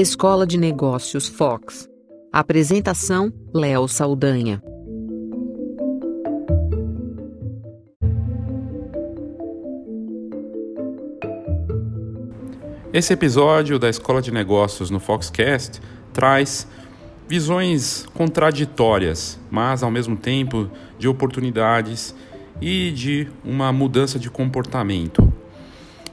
[0.00, 1.86] Escola de Negócios Fox.
[2.32, 4.62] Apresentação: Léo Saldanha.
[12.94, 15.82] Esse episódio da Escola de Negócios no Foxcast
[16.14, 16.66] traz
[17.28, 22.14] visões contraditórias, mas ao mesmo tempo de oportunidades
[22.58, 25.29] e de uma mudança de comportamento.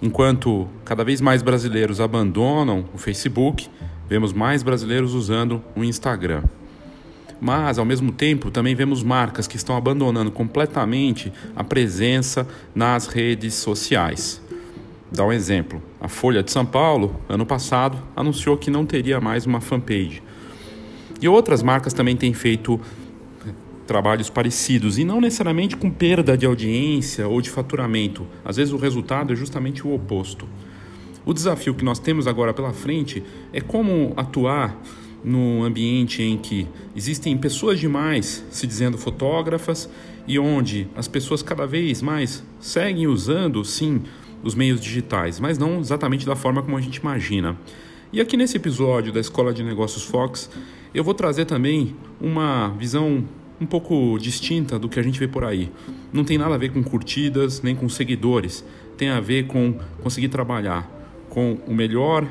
[0.01, 3.67] Enquanto cada vez mais brasileiros abandonam o Facebook,
[4.07, 6.43] vemos mais brasileiros usando o Instagram.
[7.39, 13.53] Mas, ao mesmo tempo, também vemos marcas que estão abandonando completamente a presença nas redes
[13.55, 14.41] sociais.
[15.11, 19.45] Dá um exemplo: a Folha de São Paulo, ano passado, anunciou que não teria mais
[19.45, 20.21] uma fanpage.
[21.21, 22.79] E outras marcas também têm feito
[23.87, 28.27] trabalhos parecidos e não necessariamente com perda de audiência ou de faturamento.
[28.45, 30.47] Às vezes o resultado é justamente o oposto.
[31.25, 34.79] O desafio que nós temos agora pela frente é como atuar
[35.23, 39.89] num ambiente em que existem pessoas demais se dizendo fotógrafas
[40.27, 44.01] e onde as pessoas cada vez mais seguem usando, sim,
[44.43, 47.57] os meios digitais, mas não exatamente da forma como a gente imagina.
[48.11, 50.49] E aqui nesse episódio da Escola de Negócios Fox,
[50.93, 53.25] eu vou trazer também uma visão
[53.59, 55.71] um pouco distinta do que a gente vê por aí.
[56.13, 58.63] Não tem nada a ver com curtidas nem com seguidores,
[58.97, 60.89] tem a ver com conseguir trabalhar
[61.29, 62.27] com o melhor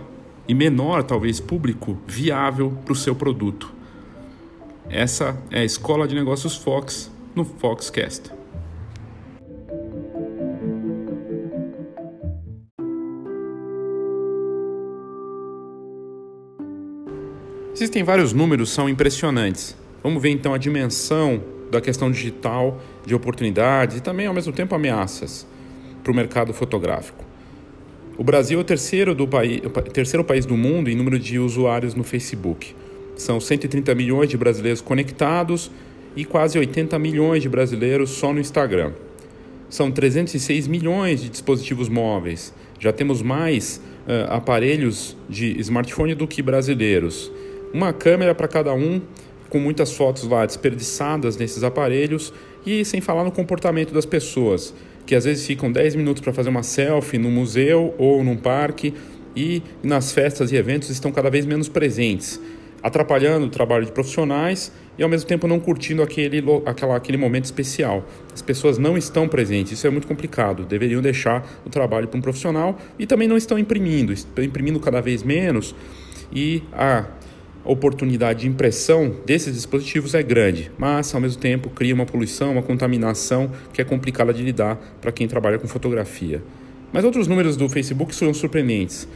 [0.48, 3.72] e menor, talvez, público viável para o seu produto.
[4.88, 8.30] Essa é a Escola de Negócios Fox no Foxcast.
[17.74, 19.76] Existem vários números, são impressionantes.
[20.06, 24.72] Vamos ver então a dimensão da questão digital, de oportunidades e também, ao mesmo tempo,
[24.72, 25.44] ameaças
[26.00, 27.24] para o mercado fotográfico.
[28.16, 31.40] O Brasil é o terceiro, do país, o terceiro país do mundo em número de
[31.40, 32.72] usuários no Facebook.
[33.16, 35.72] São 130 milhões de brasileiros conectados
[36.14, 38.92] e quase 80 milhões de brasileiros só no Instagram.
[39.68, 42.54] São 306 milhões de dispositivos móveis.
[42.78, 47.32] Já temos mais uh, aparelhos de smartphone do que brasileiros.
[47.74, 49.02] Uma câmera para cada um
[49.48, 52.32] com muitas fotos lá desperdiçadas nesses aparelhos
[52.64, 54.74] e sem falar no comportamento das pessoas,
[55.06, 58.92] que às vezes ficam 10 minutos para fazer uma selfie no museu ou num parque
[59.36, 62.40] e nas festas e eventos estão cada vez menos presentes,
[62.82, 67.44] atrapalhando o trabalho de profissionais e ao mesmo tempo não curtindo aquele, aquela, aquele momento
[67.44, 68.04] especial.
[68.32, 70.64] As pessoas não estão presentes, isso é muito complicado.
[70.64, 75.00] Deveriam deixar o trabalho para um profissional e também não estão imprimindo, estão imprimindo cada
[75.00, 75.74] vez menos
[76.32, 77.04] e a
[77.66, 82.62] oportunidade de impressão desses dispositivos é grande, mas ao mesmo tempo cria uma poluição, uma
[82.62, 86.42] contaminação que é complicada de lidar para quem trabalha com fotografia.
[86.92, 89.08] Mas outros números do Facebook são surpreendentes.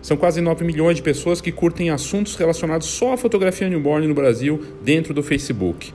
[0.00, 4.14] São quase 9 milhões de pessoas que curtem assuntos relacionados só à fotografia newborn no
[4.14, 5.92] Brasil dentro do Facebook.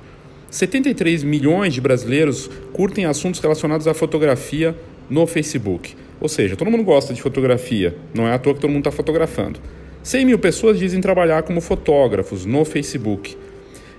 [0.50, 4.76] 73 milhões de brasileiros curtem assuntos relacionados à fotografia
[5.10, 5.96] no Facebook.
[6.22, 8.92] Ou seja, todo mundo gosta de fotografia, não é à toa que todo mundo está
[8.92, 9.60] fotografando.
[10.04, 13.38] 100 mil pessoas dizem trabalhar como fotógrafos no Facebook.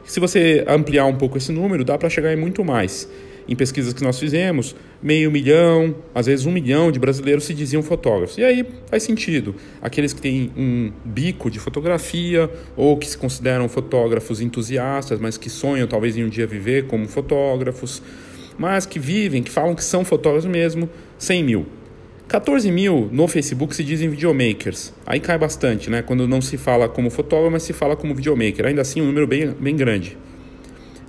[0.04, 3.08] Se você ampliar um pouco esse número, dá para chegar em muito mais.
[3.48, 7.82] Em pesquisas que nós fizemos, meio milhão, às vezes um milhão de brasileiros se diziam
[7.82, 8.36] fotógrafos.
[8.36, 9.54] E aí faz sentido.
[9.80, 15.48] Aqueles que têm um bico de fotografia ou que se consideram fotógrafos entusiastas, mas que
[15.48, 18.02] sonham talvez em um dia viver como fotógrafos,
[18.58, 20.88] mas que vivem, que falam que são fotógrafos mesmo,
[21.18, 21.66] 100 mil.
[22.26, 24.94] 14 mil no Facebook se dizem videomakers.
[25.06, 26.02] Aí cai bastante, né?
[26.02, 28.66] Quando não se fala como fotógrafo, mas se fala como videomaker.
[28.66, 30.16] Ainda assim, um número bem, bem grande.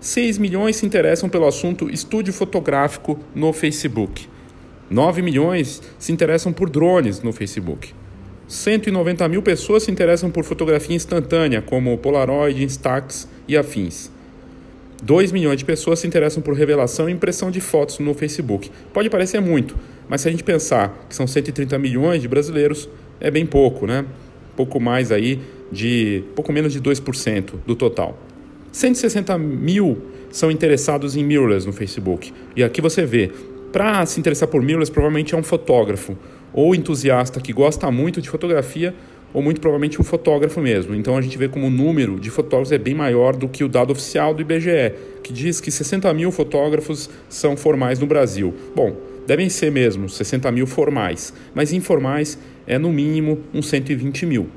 [0.02, 4.28] 6 milhões se interessam pelo assunto estúdio fotográfico no Facebook.
[4.90, 7.94] 9 milhões se interessam por drones no Facebook.
[8.48, 14.12] 190 mil pessoas se interessam por fotografia instantânea, como Polaroid, Instax e afins.
[15.02, 18.70] 2 milhões de pessoas se interessam por revelação e impressão de fotos no Facebook.
[18.94, 19.76] Pode parecer muito,
[20.08, 24.06] mas se a gente pensar que são 130 milhões de brasileiros, é bem pouco, né?
[24.56, 25.40] Pouco mais aí
[25.72, 28.18] de pouco menos de 2% do total.
[28.72, 29.98] 160 mil
[30.32, 32.34] são interessados em mirrorless no Facebook.
[32.56, 33.32] E aqui você vê,
[33.72, 36.18] para se interessar por mirrorless, provavelmente é um fotógrafo
[36.54, 38.94] ou entusiasta que gosta muito de fotografia
[39.34, 40.96] ou muito provavelmente um fotógrafo mesmo.
[40.96, 43.68] Então a gente vê como o número de fotógrafos é bem maior do que o
[43.68, 48.54] dado oficial do IBGE, que diz que 60 mil fotógrafos são formais no Brasil.
[48.74, 52.38] Bom, devem ser mesmo 60 mil formais, mas informais
[52.68, 54.50] é no mínimo uns 120 mil.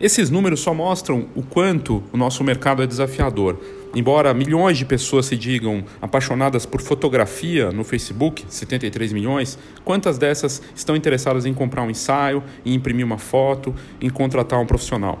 [0.00, 3.58] Esses números só mostram o quanto o nosso mercado é desafiador.
[3.94, 10.62] embora milhões de pessoas se digam apaixonadas por fotografia no Facebook, 73 milhões, quantas dessas
[10.76, 15.20] estão interessadas em comprar um ensaio, em imprimir uma foto, em contratar um profissional?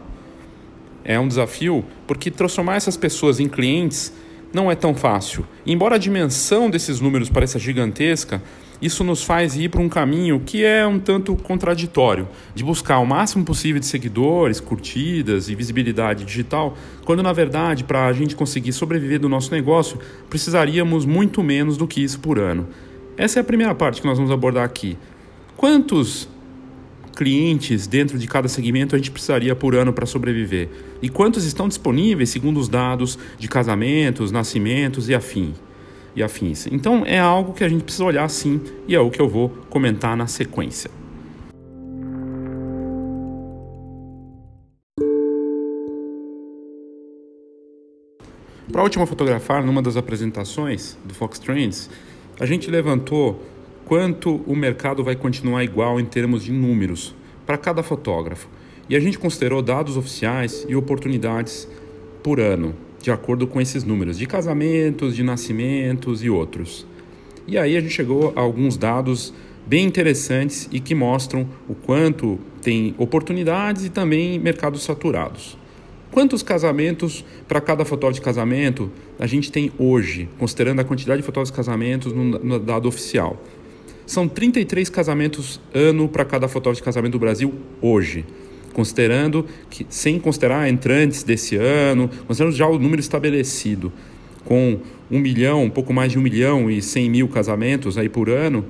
[1.02, 4.12] É um desafio porque transformar essas pessoas em clientes
[4.52, 5.46] não é tão fácil.
[5.66, 8.42] Embora a dimensão desses números pareça gigantesca,
[8.80, 13.06] isso nos faz ir para um caminho que é um tanto contraditório, de buscar o
[13.06, 18.72] máximo possível de seguidores, curtidas e visibilidade digital, quando na verdade, para a gente conseguir
[18.72, 19.98] sobreviver do nosso negócio,
[20.30, 22.68] precisaríamos muito menos do que isso por ano.
[23.16, 24.96] Essa é a primeira parte que nós vamos abordar aqui.
[25.56, 26.28] Quantos
[27.18, 30.68] clientes dentro de cada segmento a gente precisaria por ano para sobreviver?
[31.02, 35.52] E quantos estão disponíveis segundo os dados de casamentos, nascimentos e afim?
[36.14, 36.68] E afins.
[36.70, 39.48] Então é algo que a gente precisa olhar sim e é o que eu vou
[39.68, 40.92] comentar na sequência.
[48.70, 51.90] Para a última fotografar, numa das apresentações do Fox Trends,
[52.38, 53.42] a gente levantou
[53.88, 57.14] quanto o mercado vai continuar igual em termos de números
[57.46, 58.46] para cada fotógrafo.
[58.86, 61.66] E a gente considerou dados oficiais e oportunidades
[62.22, 66.86] por ano, de acordo com esses números de casamentos, de nascimentos e outros.
[67.46, 69.32] E aí a gente chegou a alguns dados
[69.66, 75.56] bem interessantes e que mostram o quanto tem oportunidades e também mercados saturados.
[76.10, 81.26] Quantos casamentos para cada fotógrafo de casamento a gente tem hoje, considerando a quantidade de
[81.26, 83.42] fotógrafos de casamentos no, no dado oficial?
[84.08, 88.24] São 33 casamentos ano para cada fotógrafo de casamento do Brasil hoje.
[88.72, 93.92] Considerando que, sem considerar entrantes desse ano, considerando já o número estabelecido,
[94.46, 94.78] com
[95.10, 98.64] um milhão, um pouco mais de um milhão e cem mil casamentos aí por ano,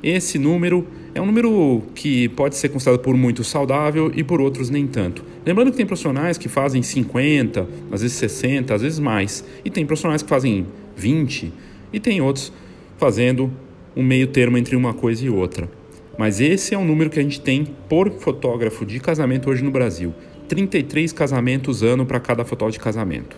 [0.00, 4.70] esse número é um número que pode ser considerado por muitos saudável e por outros
[4.70, 5.24] nem tanto.
[5.44, 9.84] Lembrando que tem profissionais que fazem 50, às vezes 60, às vezes mais, e tem
[9.84, 10.64] profissionais que fazem
[10.96, 11.52] 20
[11.92, 12.52] e tem outros
[12.96, 13.50] fazendo
[13.96, 15.70] um meio termo entre uma coisa e outra.
[16.16, 19.70] Mas esse é o número que a gente tem por fotógrafo de casamento hoje no
[19.70, 20.14] Brasil.
[20.48, 23.36] 33 casamentos ano para cada fotógrafo de casamento.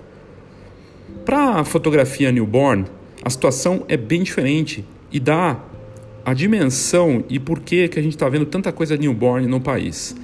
[1.24, 2.84] Para a fotografia newborn,
[3.24, 5.60] a situação é bem diferente e dá
[6.24, 10.14] a dimensão e por que, que a gente está vendo tanta coisa newborn no país.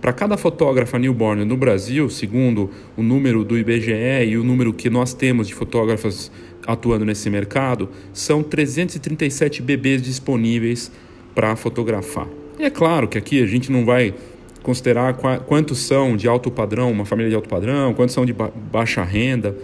[0.00, 4.88] Para cada fotógrafa newborn no Brasil, segundo o número do IBGE e o número que
[4.88, 6.32] nós temos de fotógrafas
[6.66, 10.90] atuando nesse mercado, são 337 bebês disponíveis
[11.34, 12.26] para fotografar.
[12.58, 14.14] E é claro que aqui a gente não vai
[14.62, 15.14] considerar
[15.46, 19.02] quantos são de alto padrão, uma família de alto padrão, quantos são de ba baixa
[19.02, 19.56] renda.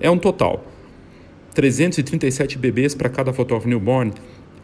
[0.00, 0.64] É um total.
[1.54, 4.12] 337 bebês para cada fotógrafo newborn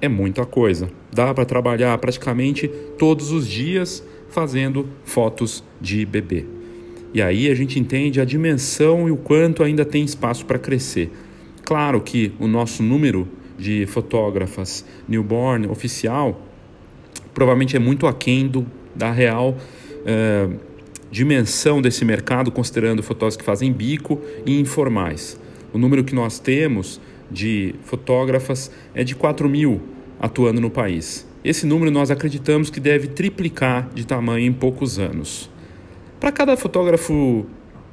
[0.01, 0.89] é muita coisa.
[1.13, 6.45] Dá para trabalhar praticamente todos os dias fazendo fotos de bebê.
[7.13, 11.11] E aí a gente entende a dimensão e o quanto ainda tem espaço para crescer.
[11.65, 13.27] Claro que o nosso número
[13.59, 16.41] de fotógrafas newborn oficial
[17.33, 19.57] provavelmente é muito aquém do, da real
[20.05, 20.49] eh,
[21.11, 25.41] dimensão desse mercado, considerando fotógrafos que fazem bico e informais.
[25.73, 27.01] O número que nós temos
[27.31, 29.81] de fotógrafas é de 4 mil
[30.21, 31.27] atuando no país.
[31.45, 35.51] Esse número nós acreditamos que deve triplicar de tamanho em poucos anos.
[36.21, 37.47] Para cada fotógrafo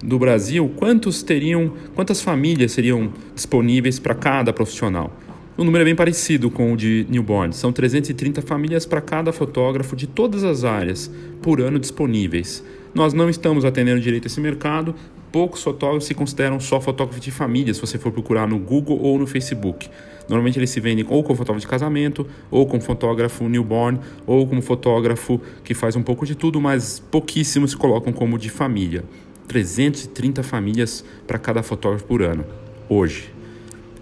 [0.03, 5.15] do Brasil, quantos teriam, quantas famílias seriam disponíveis para cada profissional?
[5.57, 7.53] O número é bem parecido com o de newborn.
[7.53, 11.12] São 330 famílias para cada fotógrafo de todas as áreas
[11.42, 12.64] por ano disponíveis.
[12.95, 14.95] Nós não estamos atendendo direito esse mercado.
[15.31, 19.19] Poucos fotógrafos se consideram só fotógrafos de família, se você for procurar no Google ou
[19.19, 19.87] no Facebook.
[20.28, 24.61] Normalmente eles se vendem ou como fotógrafo de casamento, ou como fotógrafo newborn, ou como
[24.61, 29.04] fotógrafo que faz um pouco de tudo, mas pouquíssimos se colocam como de família.
[29.48, 32.45] 330 famílias para cada fotógrafo por ano,
[32.88, 33.33] hoje.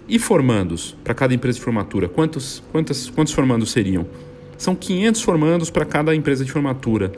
[0.08, 2.08] E formandos para cada empresa de formatura?
[2.08, 4.06] Quantos, quantos, quantos formandos seriam?
[4.58, 7.12] São 500 formandos para cada empresa de formatura.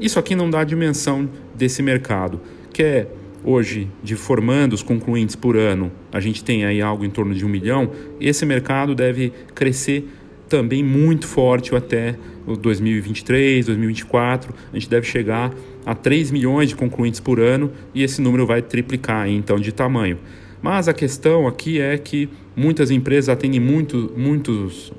[0.00, 2.40] Isso aqui não dá a dimensão desse mercado,
[2.72, 3.06] que é
[3.44, 7.48] hoje de formandos concluintes por ano, a gente tem aí algo em torno de um
[7.48, 7.90] milhão.
[8.20, 10.08] Esse mercado deve crescer
[10.48, 14.54] também muito forte até 2023, 2024.
[14.72, 15.52] A gente deve chegar
[15.84, 20.18] a 3 milhões de concluintes por ano e esse número vai triplicar então de tamanho.
[20.62, 24.92] Mas a questão aqui é que muitas empresas atendem muito, muitos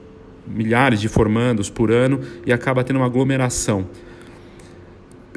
[0.48, 3.88] milhares de formandos por ano e acaba tendo uma aglomeração.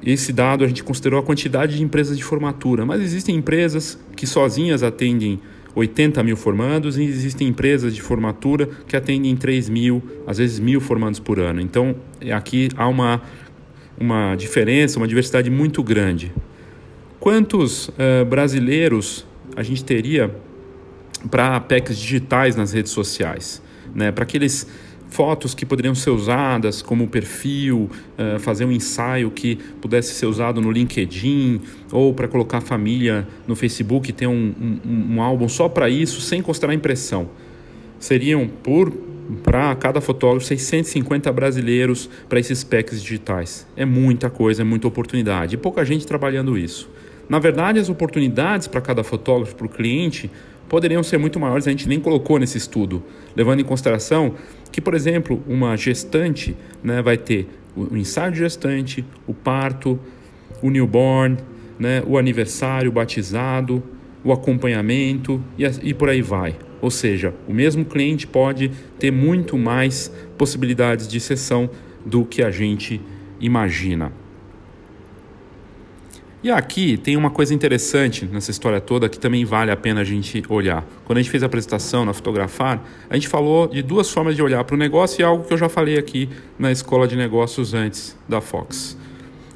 [0.04, 4.26] Esse dado a gente considerou a quantidade de empresas de formatura, mas existem empresas que
[4.26, 5.40] sozinhas atendem
[5.74, 10.80] 80 mil formandos e existem empresas de formatura que atendem 3 mil, às vezes mil
[10.80, 11.60] formandos por ano.
[11.60, 11.96] Então
[12.32, 13.22] aqui há uma
[13.98, 16.32] uma diferença, uma diversidade muito grande.
[17.20, 20.34] Quantos uh, brasileiros a gente teria
[21.30, 23.62] para packs digitais nas redes sociais,
[23.94, 24.12] né?
[24.12, 24.66] para aqueles
[25.08, 30.60] fotos que poderiam ser usadas como perfil, uh, fazer um ensaio que pudesse ser usado
[30.60, 31.60] no LinkedIn
[31.92, 35.88] ou para colocar a família no Facebook e ter um, um, um álbum só para
[35.88, 37.28] isso, sem considerar impressão.
[37.98, 38.92] Seriam por
[39.42, 43.66] para cada fotógrafo 650 brasileiros para esses packs digitais.
[43.76, 46.90] É muita coisa, é muita oportunidade e pouca gente trabalhando isso.
[47.28, 50.30] Na verdade, as oportunidades para cada fotógrafo, para o cliente,
[50.68, 53.02] poderiam ser muito maiores, a gente nem colocou nesse estudo,
[53.34, 54.34] levando em consideração
[54.70, 59.98] que, por exemplo, uma gestante né, vai ter o ensaio de gestante, o parto,
[60.62, 61.36] o newborn,
[61.78, 63.82] né, o aniversário, o batizado,
[64.22, 66.56] o acompanhamento e, e por aí vai.
[66.84, 71.70] Ou seja, o mesmo cliente pode ter muito mais possibilidades de sessão
[72.04, 73.00] do que a gente
[73.40, 74.12] imagina.
[76.42, 80.04] E aqui tem uma coisa interessante nessa história toda que também vale a pena a
[80.04, 80.86] gente olhar.
[81.06, 84.42] Quando a gente fez a apresentação na Fotografar, a gente falou de duas formas de
[84.42, 87.72] olhar para o negócio e algo que eu já falei aqui na escola de negócios
[87.72, 88.94] antes da Fox.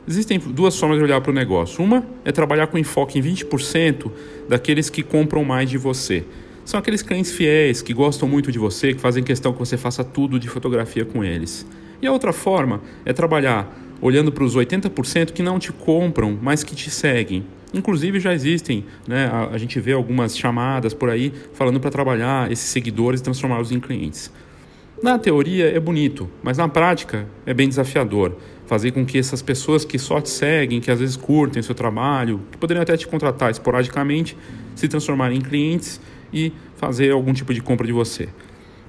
[0.08, 1.84] Existem duas formas de olhar para o negócio.
[1.84, 4.10] Uma é trabalhar com enfoque em 20%
[4.48, 6.24] daqueles que compram mais de você.
[6.68, 10.04] São aqueles clientes fiéis que gostam muito de você, que fazem questão que você faça
[10.04, 11.66] tudo de fotografia com eles.
[12.02, 16.62] E a outra forma é trabalhar olhando para os 80% que não te compram, mas
[16.62, 17.46] que te seguem.
[17.72, 22.52] Inclusive já existem, né, a, a gente vê algumas chamadas por aí falando para trabalhar
[22.52, 24.30] esses seguidores e transformá-los em clientes.
[25.02, 28.36] Na teoria é bonito, mas na prática é bem desafiador.
[28.66, 32.42] Fazer com que essas pessoas que só te seguem, que às vezes curtem seu trabalho,
[32.52, 34.36] que poderiam até te contratar esporadicamente,
[34.74, 35.98] se transformarem em clientes
[36.32, 38.28] e fazer algum tipo de compra de você.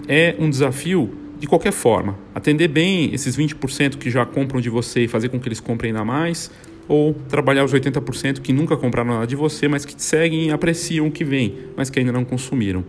[0.07, 5.05] É um desafio de qualquer forma, atender bem esses 20% que já compram de você
[5.05, 6.51] e fazer com que eles comprem ainda mais,
[6.87, 10.51] ou trabalhar os 80% que nunca compraram nada de você, mas que te seguem e
[10.51, 12.83] apreciam o que vem, mas que ainda não consumiram.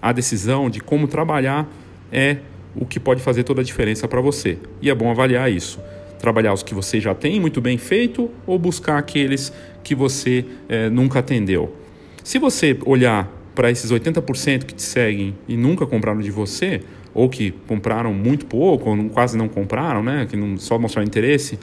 [0.00, 1.68] A decisão de como trabalhar
[2.12, 2.38] é
[2.76, 4.58] o que pode fazer toda a diferença para você.
[4.80, 5.80] E é bom avaliar isso.
[6.18, 10.88] Trabalhar os que você já tem muito bem feito ou buscar aqueles que você é,
[10.90, 11.74] nunca atendeu.
[12.22, 16.80] Se você olhar para esses 80% que te seguem e nunca compraram de você,
[17.12, 21.06] ou que compraram muito pouco, ou não, quase não compraram, né, que não só mostraram
[21.06, 21.58] interesse,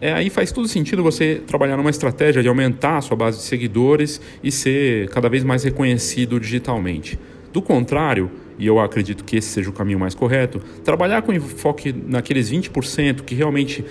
[0.00, 3.42] é, aí faz todo sentido você trabalhar numa estratégia de aumentar a sua base de
[3.42, 7.18] seguidores e ser cada vez mais reconhecido digitalmente.
[7.52, 11.92] Do contrário, e eu acredito que esse seja o caminho mais correto, trabalhar com enfoque
[11.92, 13.84] naqueles 20% que realmente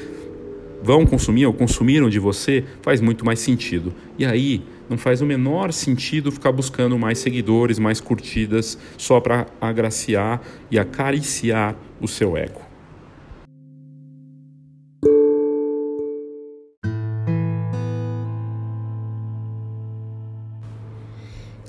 [0.82, 3.94] vão consumir ou consumiram de você faz muito mais sentido.
[4.18, 9.48] E aí não faz o menor sentido ficar buscando mais seguidores, mais curtidas, só para
[9.60, 12.62] agraciar e acariciar o seu ego.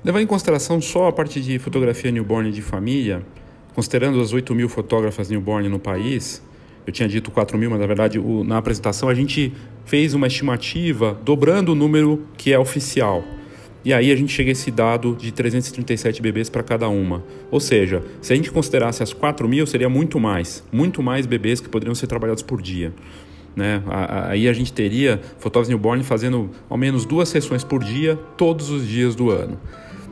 [0.04, 3.24] Levando em consideração só a parte de fotografia newborn de família,
[3.74, 6.42] considerando as 8 mil fotógrafas newborn no país,
[6.86, 9.52] eu tinha dito 4 mil, mas na verdade o, na apresentação a gente
[9.84, 13.24] fez uma estimativa dobrando o número que é oficial.
[13.84, 17.22] E aí a gente chega a esse dado de 337 bebês para cada uma.
[17.50, 20.64] Ou seja, se a gente considerasse as 4 mil, seria muito mais.
[20.72, 22.94] Muito mais bebês que poderiam ser trabalhados por dia.
[23.54, 23.82] Né?
[24.28, 28.88] Aí a gente teria fotógrafos newborn fazendo ao menos duas sessões por dia, todos os
[28.88, 29.60] dias do ano.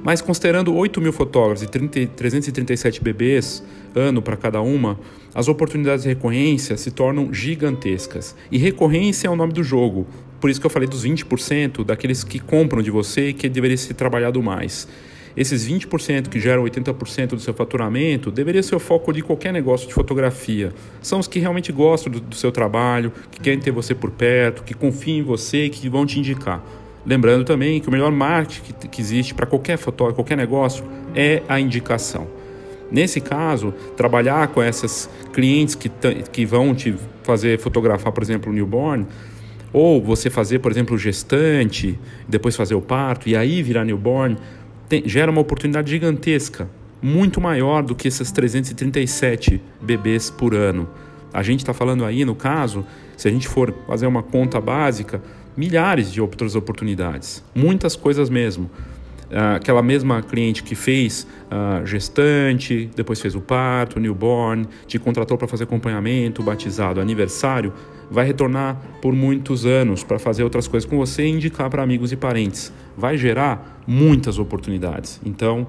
[0.02, 3.62] Mas considerando 8 mil fotógrafos e 30, 337 bebês
[3.94, 4.98] ano para cada uma,
[5.34, 8.34] as oportunidades de recorrência se tornam gigantescas.
[8.50, 10.06] E recorrência é o nome do jogo.
[10.40, 13.76] Por isso que eu falei dos 20% daqueles que compram de você e que deveria
[13.76, 14.88] ser trabalhado mais.
[15.36, 19.88] Esses 20% que geram 80% do seu faturamento deveria ser o foco de qualquer negócio
[19.88, 20.74] de fotografia.
[21.00, 24.62] São os que realmente gostam do, do seu trabalho, que querem ter você por perto,
[24.62, 26.62] que confiam em você e que vão te indicar.
[27.04, 31.42] Lembrando também que o melhor marketing que, que existe para qualquer fotógrafo, qualquer negócio, é
[31.48, 32.26] a indicação.
[32.90, 35.90] Nesse caso, trabalhar com essas clientes que,
[36.30, 39.06] que vão te fazer fotografar, por exemplo, o newborn,
[39.72, 44.36] ou você fazer, por exemplo, o gestante, depois fazer o parto e aí virar newborn,
[44.88, 46.68] tem, gera uma oportunidade gigantesca,
[47.00, 50.88] muito maior do que esses 337 bebês por ano.
[51.32, 52.84] A gente está falando aí, no caso,
[53.16, 55.22] se a gente for fazer uma conta básica,
[55.56, 58.70] milhares de outras oportunidades, muitas coisas mesmo.
[59.30, 65.38] Uh, aquela mesma cliente que fez uh, gestante, depois fez o parto, newborn, te contratou
[65.38, 67.72] para fazer acompanhamento, batizado, aniversário,
[68.10, 72.12] vai retornar por muitos anos para fazer outras coisas com você e indicar para amigos
[72.12, 72.70] e parentes.
[72.94, 75.18] Vai gerar muitas oportunidades.
[75.24, 75.66] Então,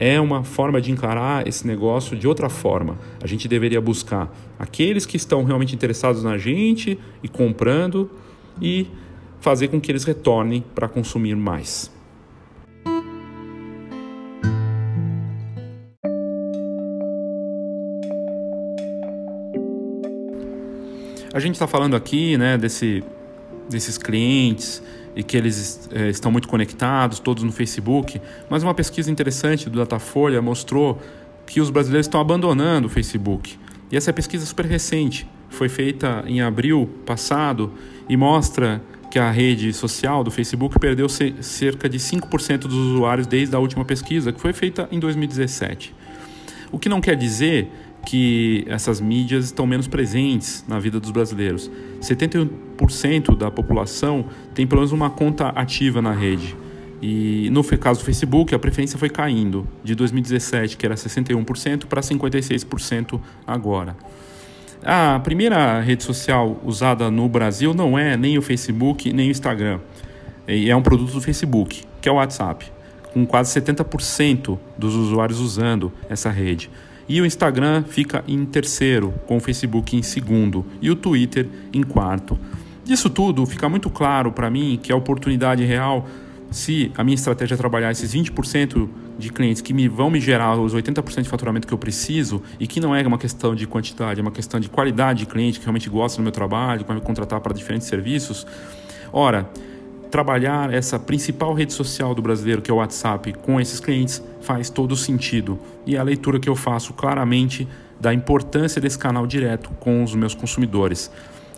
[0.00, 2.98] é uma forma de encarar esse negócio de outra forma.
[3.22, 8.10] A gente deveria buscar aqueles que estão realmente interessados na gente e comprando
[8.60, 8.88] e
[9.42, 11.90] fazer com que eles retornem para consumir mais.
[21.34, 23.02] A gente está falando aqui né, desse,
[23.68, 24.80] desses clientes
[25.16, 29.78] e que eles eh, estão muito conectados, todos no Facebook, mas uma pesquisa interessante do
[29.78, 31.00] Datafolha mostrou
[31.46, 33.58] que os brasileiros estão abandonando o Facebook.
[33.90, 37.72] E essa pesquisa é super recente, foi feita em abril passado
[38.08, 38.80] e mostra
[39.12, 43.84] que a rede social do Facebook perdeu cerca de 5% dos usuários desde a última
[43.84, 45.94] pesquisa, que foi feita em 2017.
[46.70, 47.70] O que não quer dizer
[48.06, 51.70] que essas mídias estão menos presentes na vida dos brasileiros.
[52.00, 56.56] 71% da população tem pelo menos uma conta ativa na rede.
[57.02, 62.00] E no caso do Facebook, a preferência foi caindo de 2017, que era 61%, para
[62.00, 63.94] 56% agora.
[64.84, 69.78] A primeira rede social usada no Brasil não é nem o Facebook nem o Instagram.
[70.46, 72.66] É um produto do Facebook, que é o WhatsApp,
[73.12, 76.68] com quase 70% dos usuários usando essa rede.
[77.08, 81.84] E o Instagram fica em terceiro, com o Facebook em segundo e o Twitter em
[81.84, 82.36] quarto.
[82.84, 86.08] Disso tudo, fica muito claro para mim que a oportunidade real,
[86.52, 90.56] se a minha estratégia é trabalhar esses 20% de clientes que me vão me gerar
[90.56, 94.20] os 80% de faturamento que eu preciso e que não é uma questão de quantidade,
[94.20, 96.96] é uma questão de qualidade de cliente que realmente gosta do meu trabalho, que vai
[96.96, 98.46] me contratar para diferentes serviços.
[99.12, 99.48] Ora,
[100.10, 104.68] trabalhar essa principal rede social do brasileiro, que é o WhatsApp, com esses clientes faz
[104.68, 105.58] todo sentido.
[105.86, 107.66] E é a leitura que eu faço claramente
[107.98, 111.10] da importância desse canal direto com os meus consumidores.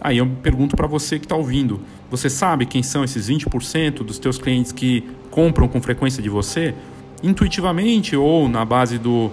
[0.05, 1.81] Aí eu pergunto para você que está ouvindo:
[2.11, 6.75] você sabe quem são esses 20% dos teus clientes que compram com frequência de você?
[7.23, 9.31] Intuitivamente ou na base do,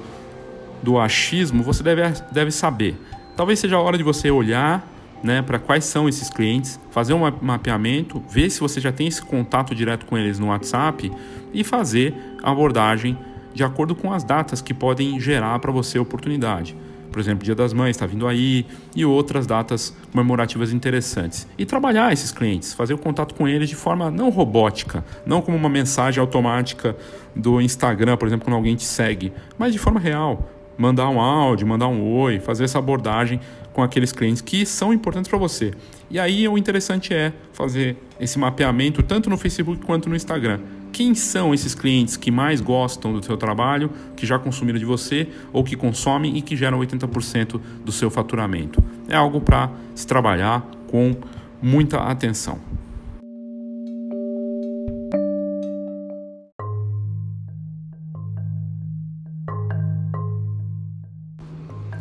[0.81, 2.01] do achismo, você deve,
[2.31, 2.95] deve saber.
[3.35, 4.87] Talvez seja a hora de você olhar
[5.21, 9.21] né, para quais são esses clientes, fazer um mapeamento, ver se você já tem esse
[9.21, 11.11] contato direto com eles no WhatsApp
[11.53, 13.17] e fazer a abordagem
[13.53, 16.77] de acordo com as datas que podem gerar para você oportunidade.
[17.11, 18.65] Por exemplo, Dia das Mães está vindo aí
[18.95, 21.45] e outras datas comemorativas interessantes.
[21.57, 25.57] E trabalhar esses clientes, fazer o contato com eles de forma não robótica, não como
[25.57, 26.95] uma mensagem automática
[27.35, 30.49] do Instagram, por exemplo, quando alguém te segue, mas de forma real.
[30.77, 33.39] Mandar um áudio, mandar um oi, fazer essa abordagem
[33.73, 35.73] com aqueles clientes que são importantes para você.
[36.09, 40.59] E aí o interessante é fazer esse mapeamento tanto no Facebook quanto no Instagram.
[40.91, 45.29] Quem são esses clientes que mais gostam do seu trabalho, que já consumiram de você
[45.53, 48.83] ou que consomem e que geram 80% do seu faturamento?
[49.07, 51.15] É algo para se trabalhar com
[51.61, 52.59] muita atenção.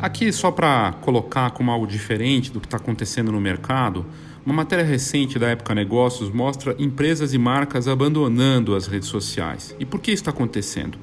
[0.01, 4.05] Aqui, só para colocar como algo diferente do que está acontecendo no mercado,
[4.45, 9.75] uma matéria recente da Época Negócios mostra empresas e marcas abandonando as redes sociais.
[9.79, 10.97] E por que isso está acontecendo?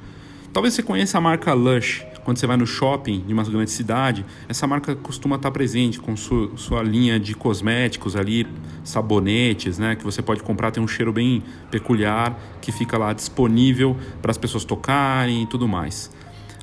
[0.52, 2.04] Talvez você conheça a marca Lush.
[2.24, 6.14] Quando você vai no shopping de uma grande cidade, essa marca costuma estar presente com
[6.16, 8.46] sua, sua linha de cosméticos ali,
[8.84, 13.96] sabonetes, né, que você pode comprar, tem um cheiro bem peculiar que fica lá disponível
[14.20, 16.10] para as pessoas tocarem e tudo mais.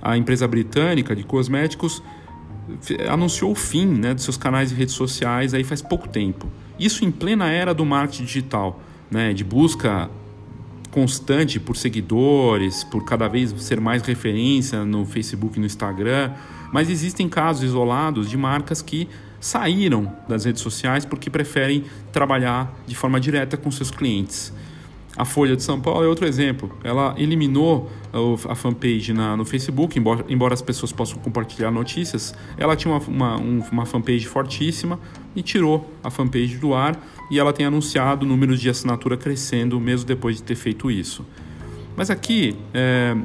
[0.02, 2.04] A empresa britânica de cosméticos
[3.10, 6.48] anunciou o fim né, dos seus canais de redes sociais aí faz pouco tempo.
[6.80, 10.10] Isso em plena era do marketing digital, né, de busca
[10.92, 16.32] constante por seguidores, por cada vez ser mais referência no Facebook e no Instagram.
[16.72, 19.10] Mas existem casos isolados de marcas que
[19.40, 24.54] saíram das redes sociais porque preferem trabalhar de forma direta com seus clientes.
[25.18, 26.70] A Folha de São Paulo é outro exemplo.
[26.84, 27.90] Ela eliminou
[28.50, 32.36] a fanpage na, no Facebook, embora, embora as pessoas possam compartilhar notícias.
[32.58, 33.36] Ela tinha uma, uma,
[33.72, 35.00] uma fanpage fortíssima
[35.34, 37.00] e tirou a fanpage do ar.
[37.32, 41.26] E ela tem anunciado números de assinatura crescendo mesmo depois de ter feito isso.
[41.96, 43.16] Mas aqui, é,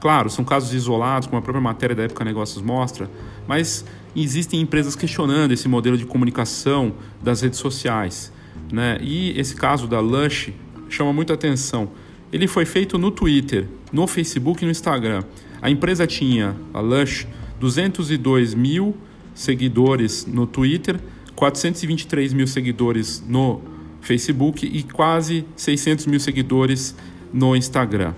[0.00, 3.10] claro, são casos isolados, como a própria matéria da Época Negócios mostra,
[3.48, 8.32] mas existem empresas questionando esse modelo de comunicação das redes sociais.
[8.72, 8.98] Né?
[9.02, 10.52] E esse caso da Lush
[10.94, 11.90] chama muita atenção.
[12.32, 15.22] Ele foi feito no Twitter, no Facebook e no Instagram.
[15.60, 17.26] A empresa tinha, a Lush,
[17.60, 18.96] 202 mil
[19.34, 20.98] seguidores no Twitter,
[21.36, 23.60] 423 mil seguidores no
[24.00, 26.94] Facebook e quase 600 mil seguidores
[27.32, 28.14] no Instagram.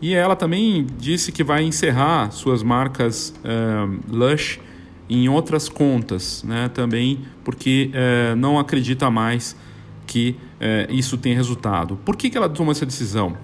[0.00, 4.60] E ela também disse que vai encerrar suas marcas uh, Lush
[5.08, 9.56] em outras contas, né, também porque uh, não acredita mais
[10.06, 11.98] que é, isso tem resultado.
[12.04, 13.36] Por que, que ela tomou essa decisão?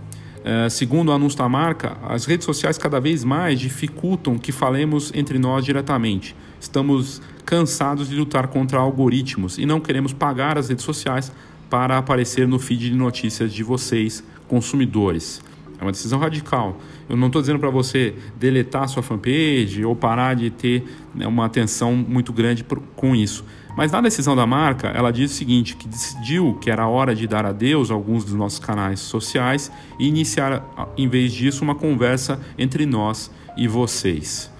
[0.44, 5.12] É, segundo o anúncio da marca, as redes sociais cada vez mais dificultam que falemos
[5.14, 6.34] entre nós diretamente.
[6.60, 11.32] Estamos cansados de lutar contra algoritmos e não queremos pagar as redes sociais
[11.70, 15.40] para aparecer no feed de notícias de vocês, consumidores.
[15.78, 16.78] É uma decisão radical.
[17.08, 21.46] Eu não estou dizendo para você deletar sua fanpage ou parar de ter né, uma
[21.46, 23.44] atenção muito grande com isso
[23.76, 27.26] Mas na decisão da marca, ela diz o seguinte, que decidiu que era hora de
[27.26, 30.62] dar adeus a alguns dos nossos canais sociais e iniciar,
[30.96, 34.50] em vez disso, uma conversa entre nós e vocês.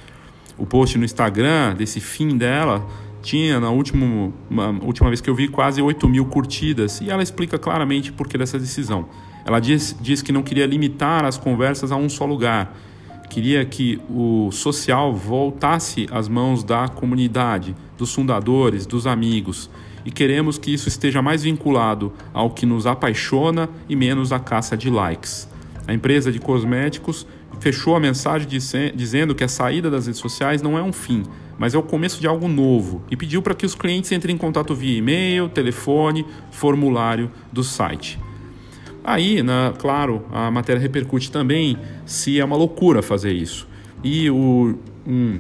[0.57, 2.87] O post no Instagram desse fim dela
[3.23, 4.33] tinha, na última,
[4.83, 8.37] última vez que eu vi, quase 8 mil curtidas e ela explica claramente por que
[8.37, 9.09] dessa decisão.
[9.45, 12.77] Ela diz, diz que não queria limitar as conversas a um só lugar,
[13.33, 19.71] queria que o social voltasse às mãos da comunidade, dos fundadores, dos amigos,
[20.05, 24.77] e queremos que isso esteja mais vinculado ao que nos apaixona e menos à caça
[24.77, 25.49] de likes.
[25.87, 27.25] A empresa de cosméticos
[27.61, 28.49] fechou a mensagem
[28.93, 31.23] dizendo que a saída das redes sociais não é um fim,
[31.57, 34.39] mas é o começo de algo novo e pediu para que os clientes entrem em
[34.39, 38.19] contato via e-mail, telefone, formulário do site.
[39.05, 43.69] Aí, na, claro, a matéria repercute também se é uma loucura fazer isso.
[44.03, 45.39] E o um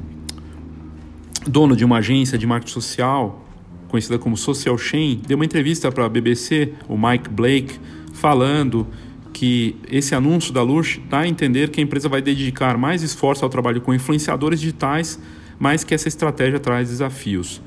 [1.46, 3.44] dono de uma agência de marketing social,
[3.88, 7.78] conhecida como Social Chain, deu uma entrevista para a BBC, o Mike Blake,
[8.12, 8.86] falando
[9.32, 13.44] que esse anúncio da Lush dá a entender que a empresa vai dedicar mais esforço
[13.44, 15.18] ao trabalho com influenciadores digitais,
[15.58, 17.60] mas que essa estratégia traz desafios.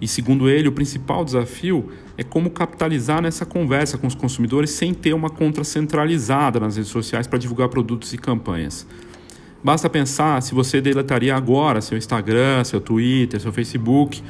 [0.00, 4.92] E segundo ele, o principal desafio é como capitalizar nessa conversa com os consumidores sem
[4.92, 8.86] ter uma conta centralizada nas redes sociais para divulgar produtos e campanhas.
[9.62, 14.22] Basta pensar se você deletaria agora seu Instagram, seu Twitter, seu Facebook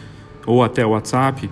[0.47, 1.49] ou até o WhatsApp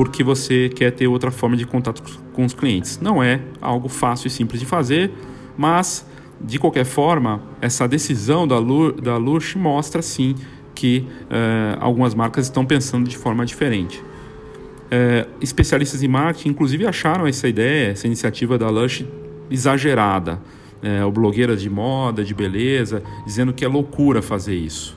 [0.00, 2.98] porque você quer ter outra forma de contato com os clientes.
[3.02, 5.12] Não é algo fácil e simples de fazer,
[5.58, 6.06] mas
[6.40, 8.56] de qualquer forma, essa decisão da,
[9.02, 10.34] da Lush mostra sim
[10.74, 13.98] que uh, algumas marcas estão pensando de forma diferente.
[13.98, 19.04] Uh, especialistas em marketing, inclusive, acharam essa ideia, essa iniciativa da Lush
[19.50, 20.40] exagerada.
[20.82, 24.96] Uh, ou blogueiras de moda, de beleza, dizendo que é loucura fazer isso.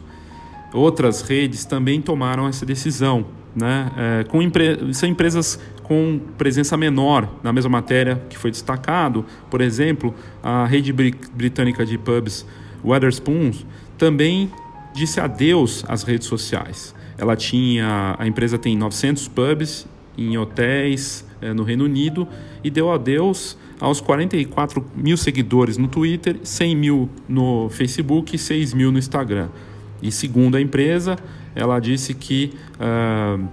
[0.73, 3.25] Outras redes também tomaram essa decisão.
[3.55, 3.91] Né?
[3.95, 9.23] É, com empre são empresas com presença menor na mesma matéria que foi destacado.
[9.51, 12.45] Por exemplo, a rede britânica de pubs
[12.83, 13.65] Wetherspoons
[13.97, 14.51] também
[14.93, 16.95] disse adeus às redes sociais.
[17.17, 22.27] Ela tinha, a empresa tem 900 pubs em hotéis é, no Reino Unido
[22.63, 28.73] e deu adeus aos 44 mil seguidores no Twitter, 100 mil no Facebook e 6
[28.73, 29.49] mil no Instagram.
[30.01, 31.17] E segundo a empresa,
[31.53, 33.45] ela disse que uh,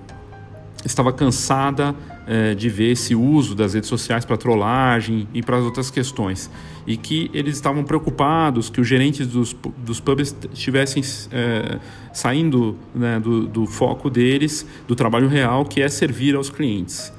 [0.84, 5.64] estava cansada uh, de ver esse uso das redes sociais para trollagem e para as
[5.64, 6.48] outras questões.
[6.86, 11.80] E que eles estavam preocupados que os gerentes dos, dos pubs estivessem uh,
[12.12, 17.12] saindo né, do, do, foco deles, do trabalho real, que é servir aos clientes.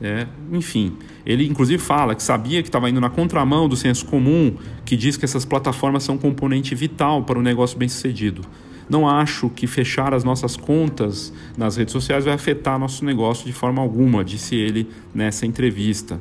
[0.00, 0.96] É, enfim,
[1.26, 5.16] ele inclusive fala que sabia que estava indo na contramão do senso comum que diz
[5.16, 8.42] que essas plataformas são um componente vital para o negócio bem sucedido.
[8.88, 13.52] Não acho que fechar as nossas contas nas redes sociais vai afetar nosso negócio de
[13.52, 16.18] forma alguma, disse ele nessa entrevista.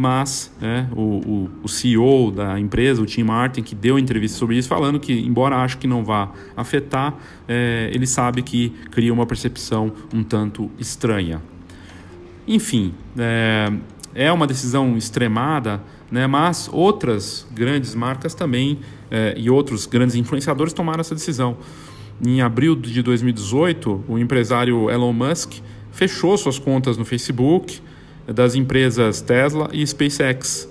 [0.00, 4.56] Mas é, o, o, o, CEO da empresa, o Tim Martin, que deu entrevista sobre
[4.56, 7.16] isso, falando que, embora acho que não vá afetar,
[7.48, 11.42] é, ele sabe que cria uma percepção um tanto estranha.
[12.46, 13.72] Enfim, é,
[14.18, 20.72] é uma decisão extremada, né, mas outras grandes marcas também é, e outros grandes influenciadores
[20.72, 21.56] tomaram essa decisão.
[22.26, 25.60] Em abril de 2018, o empresário Elon Musk
[25.92, 27.80] fechou suas contas no Facebook
[28.26, 30.68] das empresas Tesla e SpaceX.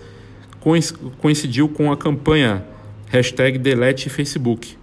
[1.22, 2.66] Coincidiu com a campanha
[3.08, 4.76] hashtag Delete Facebook,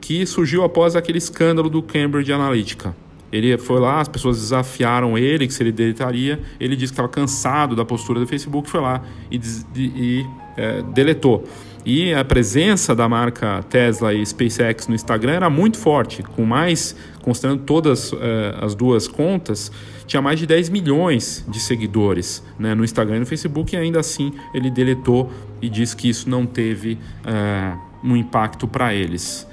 [0.00, 2.94] que surgiu após aquele escândalo do Cambridge Analytica.
[3.32, 6.38] Ele foi lá, as pessoas desafiaram ele que se ele deletaria.
[6.60, 9.40] Ele disse que estava cansado da postura do Facebook, foi lá e,
[9.74, 11.44] e, é, deletou.
[11.84, 16.94] E a presença da marca Tesla e SpaceX no Instagram era muito forte, com mais,
[17.22, 18.18] considerando todas uh,
[18.60, 19.72] as duas contas,
[20.06, 23.98] tinha mais de 10 milhões de seguidores né, no Instagram e no Facebook, e ainda
[23.98, 29.46] assim ele deletou e disse que isso não teve uh, um impacto para eles.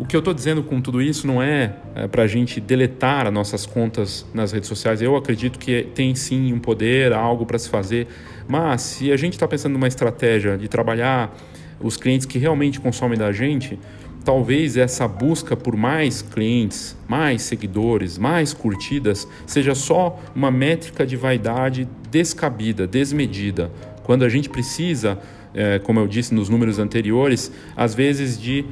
[0.00, 3.26] O que eu estou dizendo com tudo isso não é, é para a gente deletar
[3.26, 5.02] as nossas contas nas redes sociais.
[5.02, 8.06] Eu acredito que tem sim um poder, algo para se fazer,
[8.48, 11.36] mas se a gente está pensando numa estratégia de trabalhar
[11.78, 13.78] os clientes que realmente consomem da gente,
[14.24, 21.14] talvez essa busca por mais clientes, mais seguidores, mais curtidas, seja só uma métrica de
[21.14, 23.70] vaidade descabida, desmedida,
[24.02, 25.18] quando a gente precisa,
[25.54, 28.64] é, como eu disse nos números anteriores, às vezes de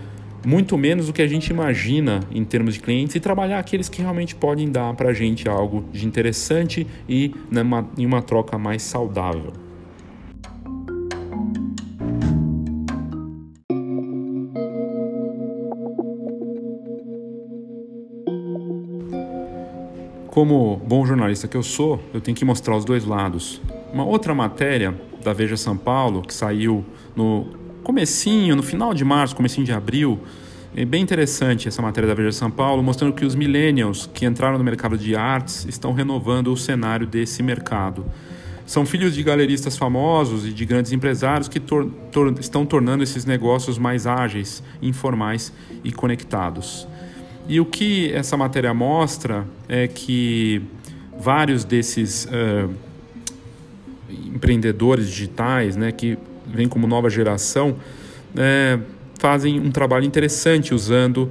[0.46, 4.01] muito menos do que a gente imagina em termos de clientes e trabalhar aqueles que
[4.01, 8.83] realmente podem dar para a gente algo de interessante e numa, em uma troca mais
[8.83, 9.53] saudável.
[20.38, 23.61] como bom jornalista que eu sou, eu tenho que mostrar os dois lados.
[23.92, 26.85] Uma outra matéria da Veja São Paulo, que saiu
[27.16, 27.48] no
[27.88, 30.20] comecinho, no final de março, comecinho de abril,
[30.77, 34.59] é bem interessante essa matéria da Veja São Paulo, mostrando que os millennials que entraram
[34.59, 38.05] no mercado de artes estão renovando o cenário desse mercado.
[38.66, 43.24] São filhos de galeristas famosos e de grandes empresários que tor tor estão tornando esses
[43.24, 45.51] negócios mais ágeis, informais
[45.83, 46.87] e conectados.
[47.48, 50.61] E o que essa matéria mostra é que
[51.18, 52.70] vários desses uh,
[54.11, 56.18] empreendedores digitais, né, que
[56.53, 58.83] vêm como nova geração, uh,
[59.19, 61.31] fazem um trabalho interessante usando uh,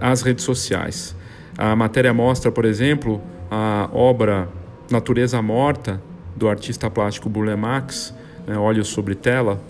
[0.00, 1.14] as redes sociais.
[1.56, 4.48] A matéria mostra, por exemplo, a obra
[4.90, 6.00] Natureza Morta
[6.34, 8.14] do artista plástico Burle Marx,
[8.46, 9.60] né, Olhos sobre Tela,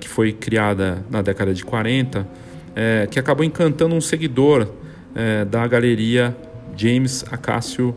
[0.00, 2.26] que foi criada na década de 40,
[3.10, 4.68] que acabou encantando um seguidor
[5.14, 6.36] é, da galeria
[6.76, 7.94] James Acácio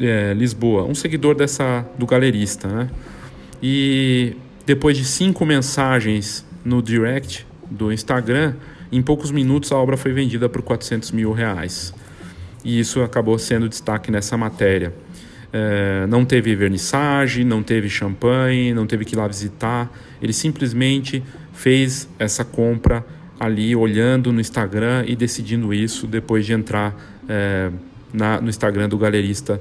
[0.00, 2.90] é, Lisboa, um seguidor dessa do galerista, né?
[3.60, 4.36] E
[4.68, 8.52] depois de cinco mensagens no direct do Instagram,
[8.92, 11.94] em poucos minutos a obra foi vendida por 400 mil reais.
[12.62, 14.92] E isso acabou sendo destaque nessa matéria.
[15.50, 19.90] É, não teve vernissage, não teve champanhe, não teve que ir lá visitar.
[20.20, 23.02] Ele simplesmente fez essa compra
[23.40, 26.94] ali olhando no Instagram e decidindo isso depois de entrar
[27.26, 27.70] é,
[28.12, 29.58] na, no Instagram do galerista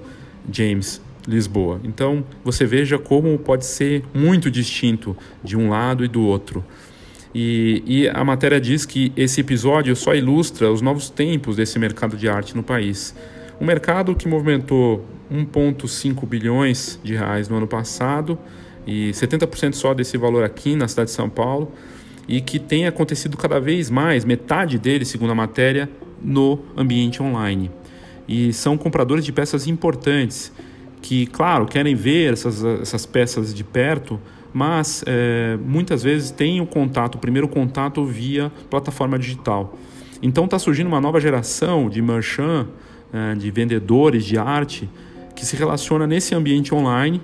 [0.51, 1.81] James Lisboa.
[1.83, 6.63] Então você veja como pode ser muito distinto de um lado e do outro.
[7.35, 12.15] E, e, a matéria diz que esse episódio só ilustra os novos tempos desse mercado
[12.15, 13.13] de arte no país.
[13.59, 18.39] Um mercado que movimentou 1,5 bilhões de reais no ano passado
[18.87, 21.71] e 70% só desse valor aqui na cidade de São Paulo
[22.27, 25.89] e que tem acontecido cada vez mais, metade dele, segundo a matéria,
[26.21, 27.69] no ambiente online.
[28.27, 30.51] E são compradores de peças importantes
[31.01, 34.19] que, claro, querem ver essas, essas peças de perto,
[34.53, 39.77] mas é, muitas vezes têm o contato, o primeiro contato via plataforma digital.
[40.21, 42.67] Então está surgindo uma nova geração de merchant,
[43.13, 44.89] é, de vendedores de arte,
[45.36, 47.21] que se relaciona nesse ambiente online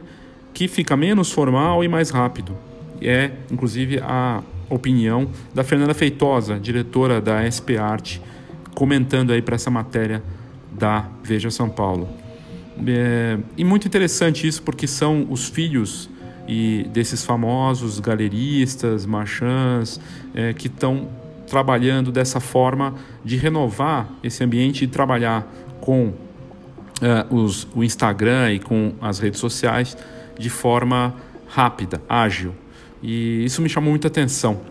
[0.53, 2.55] que fica menos formal e mais rápido.
[3.01, 8.21] É, inclusive, a opinião da Fernanda Feitosa, diretora da SP Arte,
[8.75, 10.23] comentando aí para essa matéria
[10.71, 12.07] da Veja São Paulo.
[12.87, 16.09] É, e muito interessante isso porque são os filhos
[16.47, 19.99] e desses famosos galeristas, marchands,
[20.33, 21.07] é, que estão
[21.47, 25.47] trabalhando dessa forma de renovar esse ambiente e trabalhar
[25.79, 26.13] com
[27.01, 29.95] é, os, o Instagram e com as redes sociais
[30.37, 31.13] de forma
[31.47, 32.55] rápida, ágil.
[33.01, 34.61] E isso me chamou muita atenção.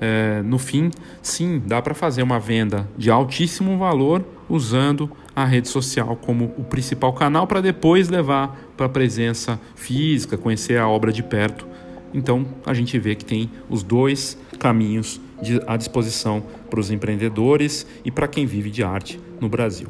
[0.00, 0.90] É, no fim,
[1.22, 6.64] sim, dá para fazer uma venda de altíssimo valor usando a rede social como o
[6.64, 11.66] principal canal para depois levar para a presença física, conhecer a obra de perto.
[12.14, 17.86] Então a gente vê que tem os dois caminhos de, à disposição para os empreendedores
[18.04, 19.88] e para quem vive de arte no Brasil.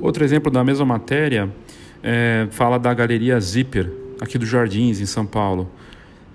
[0.00, 1.52] Outro exemplo da mesma matéria
[2.02, 3.90] é, fala da galeria Zipper,
[4.20, 5.70] aqui dos Jardins, em São Paulo,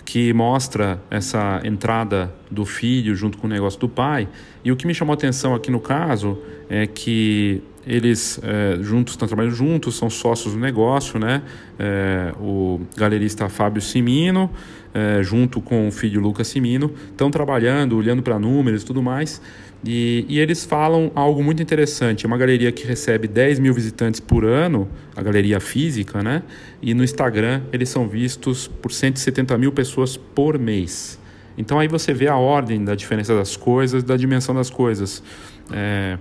[0.08, 4.26] que mostra essa entrada do filho junto com o negócio do pai.
[4.63, 9.15] E o que me chamou a atenção aqui no caso é que eles é, juntos
[9.15, 11.41] estão trabalhando juntos, são sócios do negócio, né?
[11.78, 14.50] É, o galerista Fábio Simino,
[14.93, 19.41] é, junto com o filho Lucas Simino, estão trabalhando, olhando para números e tudo mais.
[19.86, 22.26] E, e, eles falam algo muito interessante.
[22.26, 26.44] É uma galeria que recebe 10 mil visitantes por ano, a galeria física, né?
[26.82, 31.20] E no Instagram eles são vistos por 170 mil pessoas por mês.
[31.58, 35.24] Então aí você vê a ordem da diferença das coisas, da dimensão das coisas.
[35.72, 36.18] É,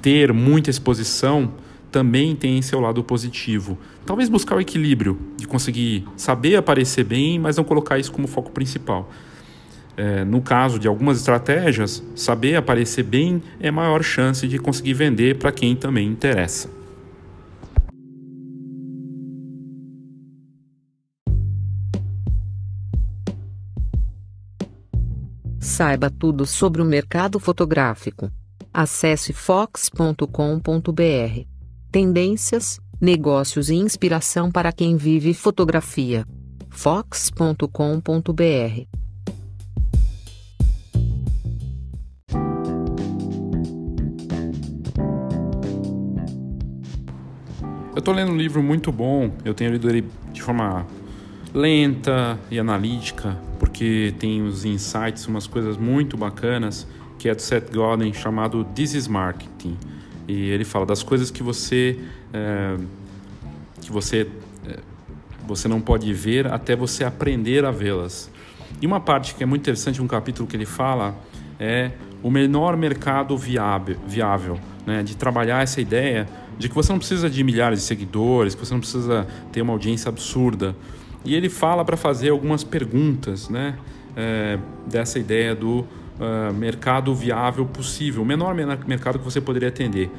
[0.00, 1.52] ter muita exposição
[1.90, 3.78] também tem seu lado positivo.
[4.04, 8.50] Talvez buscar o equilíbrio de conseguir saber aparecer bem, mas não colocar isso como foco
[8.50, 9.10] principal.
[9.96, 15.38] É, no caso de algumas estratégias, saber aparecer bem é maior chance de conseguir vender
[15.38, 16.68] para quem também interessa.
[25.60, 28.30] Saiba tudo sobre o mercado fotográfico.
[28.72, 30.26] Acesse fox.com.br.
[31.90, 36.26] Tendências, negócios e inspiração para quem vive fotografia.
[36.70, 37.62] fox.com.br
[47.94, 50.86] Eu estou lendo um livro muito bom, eu tenho lido ele de forma
[51.52, 56.86] lenta e analítica, porque tem os insights, umas coisas muito bacanas,
[57.18, 59.76] que é do Seth Godin, chamado This is Marketing.
[60.26, 61.98] E ele fala das coisas que você
[62.32, 62.78] é,
[63.82, 64.26] que você
[64.66, 64.78] é,
[65.46, 68.30] você não pode ver até você aprender a vê-las.
[68.80, 71.14] E uma parte que é muito interessante, um capítulo que ele fala
[71.60, 71.90] é
[72.22, 76.26] o menor mercado viável, viável né, de trabalhar essa ideia
[76.58, 79.72] de que você não precisa de milhares de seguidores, que você não precisa ter uma
[79.72, 80.74] audiência absurda.
[81.24, 83.76] E ele fala para fazer algumas perguntas né,
[84.16, 90.10] é, dessa ideia do uh, mercado viável possível, o menor mercado que você poderia atender.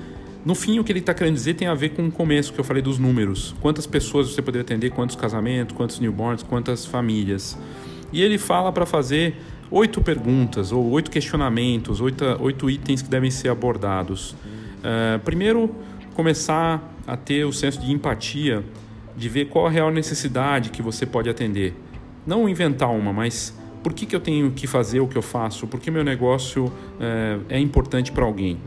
[0.46, 2.60] No fim, o que ele está querendo dizer tem a ver com o começo que
[2.60, 3.56] eu falei dos números.
[3.62, 7.58] Quantas pessoas você poderia atender, quantos casamentos, quantos newborns, quantas famílias.
[8.12, 9.38] E ele fala para fazer
[9.72, 14.32] oito perguntas ou oito questionamentos, oito, oito itens que devem ser abordados.
[14.32, 15.74] Uh, primeiro,
[16.14, 18.64] começar a ter o senso de empatia,
[19.16, 21.76] de ver qual a real necessidade que você pode atender.
[22.26, 25.68] Não inventar uma, mas por que, que eu tenho que fazer o que eu faço?
[25.68, 28.58] Por que meu negócio uh, é importante para alguém?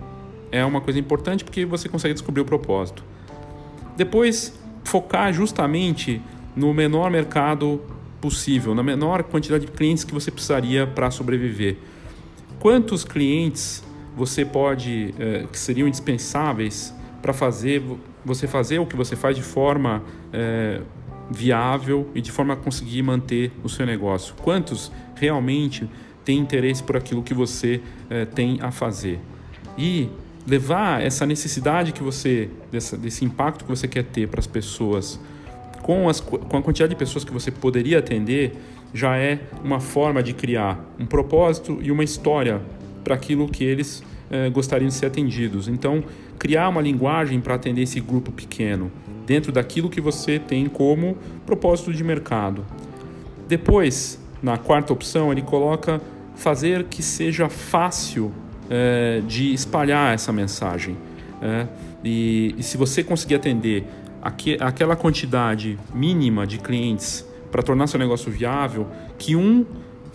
[0.52, 3.02] É uma coisa importante porque você consegue descobrir o propósito.
[3.96, 6.20] Depois, focar justamente
[6.54, 7.80] no menor mercado
[8.20, 11.76] possível, na menor quantidade de clientes que você precisaria para sobreviver.
[12.58, 13.82] Quantos clientes
[14.16, 16.94] você pode, eh, que seriam indispensáveis
[17.26, 17.82] para fazer
[18.24, 20.00] você fazer o que você faz de forma
[20.32, 20.80] eh,
[21.28, 24.32] viável e de forma a conseguir manter o seu negócio?
[24.36, 25.90] Quantos realmente
[26.24, 29.18] têm interesse por aquilo que você eh, tem a fazer?
[29.76, 30.08] E
[30.46, 35.18] levar essa necessidade que você, dessa, desse impacto que você quer ter para as pessoas,
[35.82, 38.52] com, as, com a quantidade de pessoas que você poderia atender,
[38.94, 42.62] já é uma forma de criar um propósito e uma história
[43.02, 45.66] para aquilo que eles eh, gostariam de ser atendidos.
[45.66, 46.04] Então,
[46.38, 48.90] criar uma linguagem para atender esse grupo pequeno,
[49.26, 52.64] dentro daquilo que você tem como propósito de mercado.
[53.48, 56.00] Depois, na quarta opção, ele coloca
[56.34, 58.32] fazer que seja fácil
[58.68, 60.96] é, de espalhar essa mensagem.
[61.40, 61.66] É,
[62.04, 63.84] e, e, se você conseguir atender
[64.22, 68.86] aqu aquela quantidade mínima de clientes para tornar seu negócio viável,
[69.18, 69.64] que um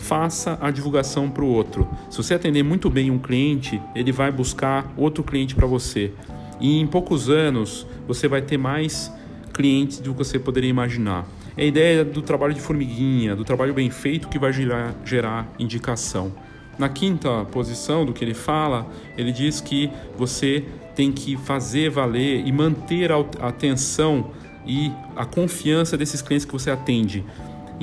[0.01, 1.87] faça a divulgação para o outro.
[2.09, 6.11] Se você atender muito bem um cliente, ele vai buscar outro cliente para você.
[6.59, 9.11] E em poucos anos você vai ter mais
[9.53, 11.25] clientes do que você poderia imaginar.
[11.55, 15.47] É a ideia do trabalho de formiguinha, do trabalho bem feito que vai gerar, gerar
[15.59, 16.31] indicação.
[16.79, 18.87] Na quinta posição do que ele fala,
[19.17, 24.31] ele diz que você tem que fazer valer e manter a atenção
[24.65, 27.23] e a confiança desses clientes que você atende.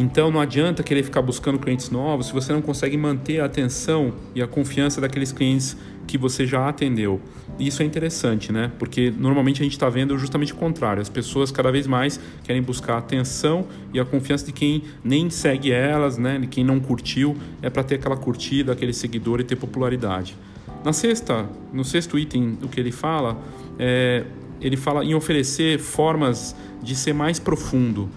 [0.00, 4.14] Então não adianta querer ficar buscando clientes novos se você não consegue manter a atenção
[4.32, 7.20] e a confiança daqueles clientes que você já atendeu.
[7.58, 8.70] Isso é interessante, né?
[8.78, 11.02] Porque normalmente a gente está vendo justamente o contrário.
[11.02, 15.28] As pessoas cada vez mais querem buscar a atenção e a confiança de quem nem
[15.30, 16.38] segue elas, né?
[16.38, 20.36] De quem não curtiu, é para ter aquela curtida, aquele seguidor e ter popularidade.
[20.84, 23.36] Na sexta, no sexto item do que ele fala,
[23.76, 24.24] é,
[24.60, 28.08] ele fala em oferecer formas de ser mais profundo.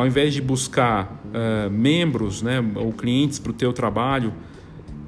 [0.00, 4.32] Ao invés de buscar uh, membros, né, ou clientes para o teu trabalho,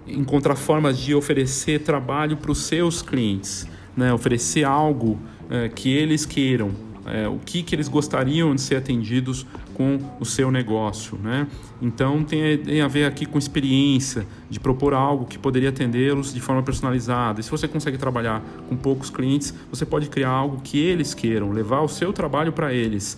[0.06, 4.12] encontrar formas de oferecer trabalho para os seus clientes, né?
[4.12, 6.72] oferecer algo é, que eles queiram,
[7.06, 11.18] é, o que, que eles gostariam de ser atendidos com o seu negócio.
[11.22, 11.46] Né?
[11.80, 16.40] Então tem, tem a ver aqui com experiência, de propor algo que poderia atendê-los de
[16.40, 17.40] forma personalizada.
[17.40, 21.50] E se você consegue trabalhar com poucos clientes, você pode criar algo que eles queiram,
[21.50, 23.16] levar o seu trabalho para eles,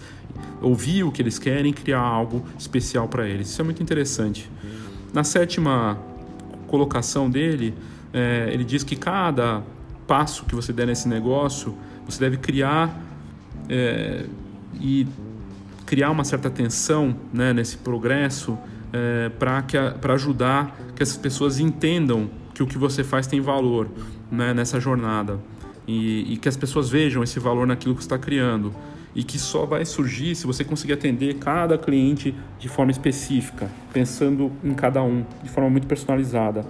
[0.61, 3.49] ouvir o que eles querem, criar algo especial para eles.
[3.49, 4.51] Isso é muito interessante.
[5.13, 5.99] Na sétima
[6.67, 7.75] colocação dele,
[8.13, 9.63] é, ele diz que cada
[10.07, 11.75] passo que você der nesse negócio,
[12.07, 13.01] você deve criar
[13.69, 14.27] é,
[14.81, 15.07] e
[15.87, 18.59] criar uma certa atenção né, nesse progresso
[18.93, 23.89] é, para ajudar que essas pessoas entendam que o que você faz tem valor
[24.31, 25.39] né, nessa jornada
[25.87, 28.73] e, e que as pessoas vejam esse valor naquilo que está criando
[29.15, 34.51] e que só vai surgir se você conseguir atender cada cliente de forma específica, pensando
[34.63, 36.65] em cada um, de forma muito personalizada.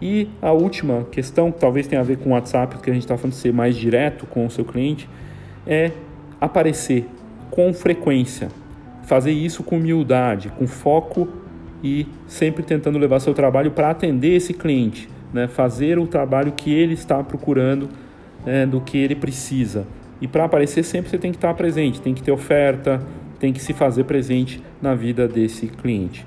[0.00, 3.02] E a última questão, que talvez tenha a ver com o WhatsApp, que a gente
[3.02, 5.08] está falando de ser mais direto com o seu cliente,
[5.66, 5.92] é
[6.40, 7.06] aparecer
[7.50, 8.48] com frequência.
[9.02, 11.28] Fazer isso com humildade, com foco
[11.82, 15.48] e sempre tentando levar seu trabalho para atender esse cliente, né?
[15.48, 17.88] fazer o trabalho que ele está procurando,
[18.44, 18.66] né?
[18.66, 19.86] do que ele precisa.
[20.20, 23.00] E para aparecer sempre você tem que estar presente, tem que ter oferta,
[23.38, 26.26] tem que se fazer presente na vida desse cliente.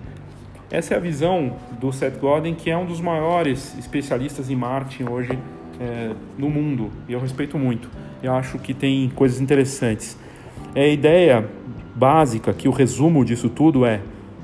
[0.70, 5.10] Essa é a visão do Seth Godin, que é um dos maiores especialistas em marketing
[5.10, 5.38] hoje
[5.80, 7.90] é, no mundo, e eu respeito muito.
[8.24, 10.18] Eu acho que tem coisas interessantes.
[10.74, 11.50] É a ideia
[11.96, 14.00] básica, que o resumo disso tudo é: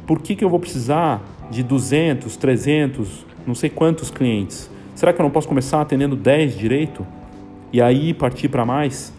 [0.05, 4.69] por que, que eu vou precisar de 200, 300, não sei quantos clientes?
[4.95, 7.05] Será que eu não posso começar atendendo 10 direito
[7.71, 9.13] e aí partir para mais?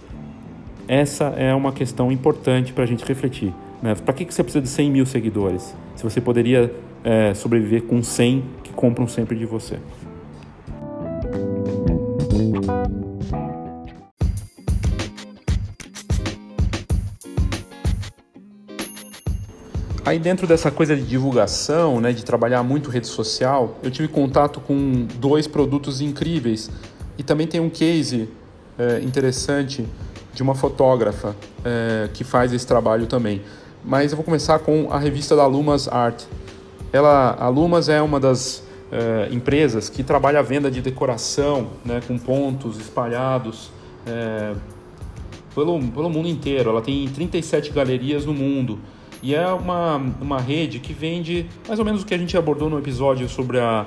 [0.88, 3.52] Essa é uma questão importante para a gente refletir.
[3.82, 3.94] Né?
[3.94, 5.74] Para que, que você precisa de 100 mil seguidores?
[5.94, 6.72] Se você poderia
[7.04, 9.78] é, sobreviver com 100 que compram sempre de você.
[20.06, 24.58] Aí dentro dessa coisa de divulgação, né, de trabalhar muito rede social, eu tive contato
[24.58, 26.70] com dois produtos incríveis
[27.18, 28.26] e também tem um case
[28.78, 29.86] é, interessante
[30.38, 31.34] de uma fotógrafa
[31.64, 33.42] é, que faz esse trabalho também.
[33.84, 36.22] Mas eu vou começar com a revista da Lumas Art.
[36.92, 38.62] Ela, a Lumas é uma das
[38.92, 43.72] é, empresas que trabalha a venda de decoração, né, com pontos espalhados
[44.06, 44.54] é,
[45.56, 46.70] pelo, pelo mundo inteiro.
[46.70, 48.78] Ela tem 37 galerias no mundo.
[49.20, 52.70] E é uma, uma rede que vende mais ou menos o que a gente abordou
[52.70, 53.86] no episódio sobre a,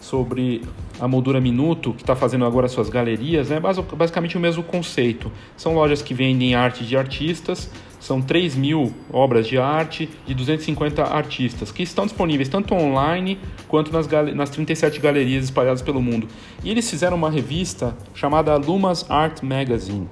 [0.00, 0.62] sobre
[1.00, 5.30] a Moldura Minuto, que está fazendo agora suas galerias, é basicamente o mesmo conceito.
[5.56, 7.70] São lojas que vendem arte de artistas,
[8.00, 13.92] são 3 mil obras de arte de 250 artistas, que estão disponíveis tanto online quanto
[13.92, 16.28] nas, nas 37 galerias espalhadas pelo mundo.
[16.62, 20.08] E eles fizeram uma revista chamada Lumas Art Magazine.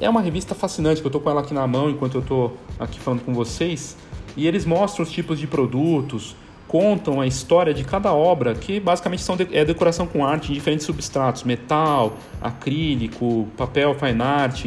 [0.00, 2.56] É uma revista fascinante, que eu estou com ela aqui na mão enquanto eu estou
[2.78, 3.96] aqui falando com vocês.
[4.36, 6.34] E eles mostram os tipos de produtos,
[6.70, 10.54] contam a história de cada obra, que basicamente são de, é decoração com arte em
[10.54, 14.66] diferentes substratos, metal, acrílico, papel, fine art.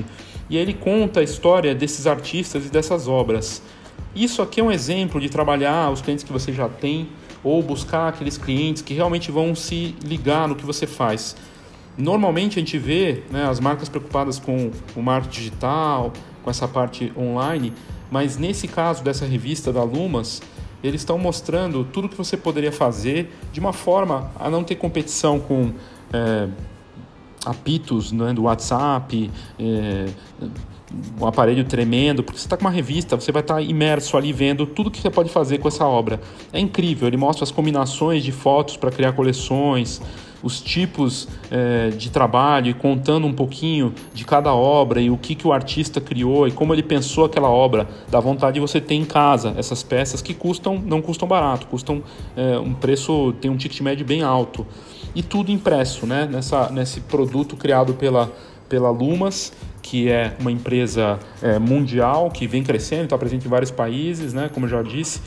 [0.50, 3.62] E ele conta a história desses artistas e dessas obras.
[4.14, 7.08] Isso aqui é um exemplo de trabalhar os clientes que você já tem
[7.42, 11.38] ou buscar aqueles clientes que realmente vão se ligar no que você faz.
[11.98, 16.12] Normalmente a gente vê né, as marcas preocupadas com o marketing digital,
[16.44, 17.72] com essa parte online,
[18.12, 20.42] mas nesse caso dessa revista da Lumas,
[20.84, 25.40] eles estão mostrando tudo que você poderia fazer de uma forma a não ter competição
[25.40, 25.72] com
[26.12, 26.50] é,
[27.46, 30.06] apitos né, do WhatsApp, é,
[31.20, 34.32] um aparelho tremendo, porque você está com uma revista, você vai estar tá imerso ali
[34.32, 36.22] vendo tudo que você pode fazer com essa obra.
[36.52, 40.02] É incrível, ele mostra as combinações de fotos para criar coleções,
[40.44, 45.34] os tipos é, de trabalho e contando um pouquinho de cada obra e o que,
[45.34, 47.88] que o artista criou e como ele pensou aquela obra.
[48.12, 52.04] Dá vontade de você ter em casa essas peças que custam, não custam barato, custam
[52.36, 54.68] é, um preço, tem um ticket médio bem alto.
[55.16, 56.28] E tudo impresso, né?
[56.30, 58.32] Nessa, nesse produto criado pela,
[58.68, 63.70] pela Lumas, que é uma empresa é, mundial que vem crescendo, está presente em vários
[63.70, 64.50] países, né?
[64.52, 65.22] Como eu já disse,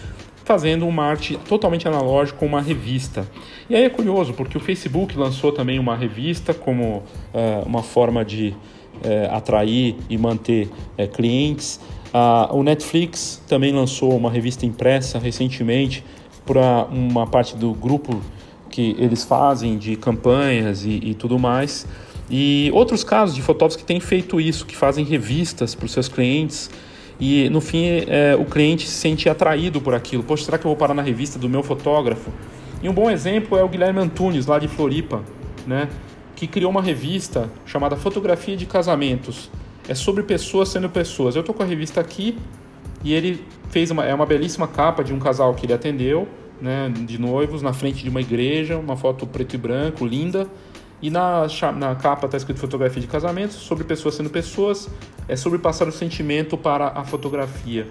[0.47, 3.27] fazendo uma arte totalmente analógica com uma revista.
[3.69, 7.03] E aí é curioso, porque o Facebook lançou também uma revista como
[7.35, 8.55] é, uma forma de
[9.03, 11.81] é, atrair e manter é, clientes.
[12.51, 16.03] O Netflix também lançou uma revista impressa recentemente
[16.47, 18.23] para uma parte do grupo
[18.71, 21.87] que eles fazem de campanhas e, e tudo mais.
[22.31, 26.09] E outros casos de fotógrafos que têm feito isso, que fazem revistas para os seus
[26.09, 26.71] clientes
[27.19, 30.23] e no fim é, o cliente se sente atraído por aquilo.
[30.23, 32.31] Poxa, será que eu vou parar na revista do meu fotógrafo?
[32.83, 35.23] E um bom exemplo é o Guilherme Antunes, lá de Floripa,
[35.67, 35.89] né?
[36.37, 39.51] que criou uma revista chamada Fotografia de Casamentos.
[39.89, 41.35] É sobre pessoas sendo pessoas.
[41.35, 42.37] Eu estou com a revista aqui
[43.03, 46.29] e ele fez uma, é uma belíssima capa de um casal que ele atendeu,
[46.61, 50.47] né, de noivos, na frente de uma igreja, uma foto preto e branco, linda.
[51.07, 51.47] E na,
[51.77, 54.91] na capa está escrito fotografia de casamento, sobre pessoas sendo pessoas,
[55.29, 57.87] é sobre passar o sentimento para a fotografia.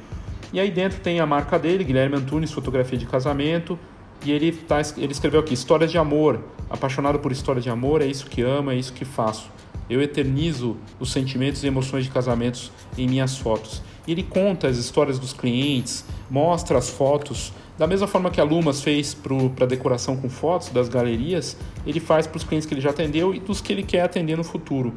[0.52, 3.80] E aí dentro tem a marca dele, Guilherme Antunes, fotografia de casamento,
[4.26, 8.06] e ele, tá, ele escreveu aqui, histórias de amor, apaixonado por histórias de amor, é
[8.06, 9.50] isso que amo, é isso que faço.
[9.90, 13.82] Eu eternizo os sentimentos e emoções de casamentos em minhas fotos.
[14.06, 18.44] E ele conta as histórias dos clientes, mostra as fotos da mesma forma que a
[18.44, 19.14] Lumas fez
[19.56, 23.34] para decoração com fotos das galerias, ele faz para os clientes que ele já atendeu
[23.34, 24.94] e dos que ele quer atender no futuro.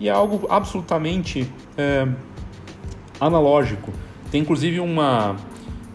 [0.00, 2.08] E é algo absolutamente é,
[3.20, 3.92] analógico.
[4.30, 5.36] Tem inclusive uma,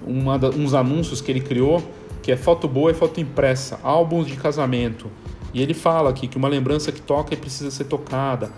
[0.05, 1.84] uma, uns anúncios que ele criou
[2.24, 5.11] que é foto boa e foto impressa, álbuns de casamento.
[5.53, 8.49] E ele fala aqui que uma lembrança que toca e precisa ser tocada.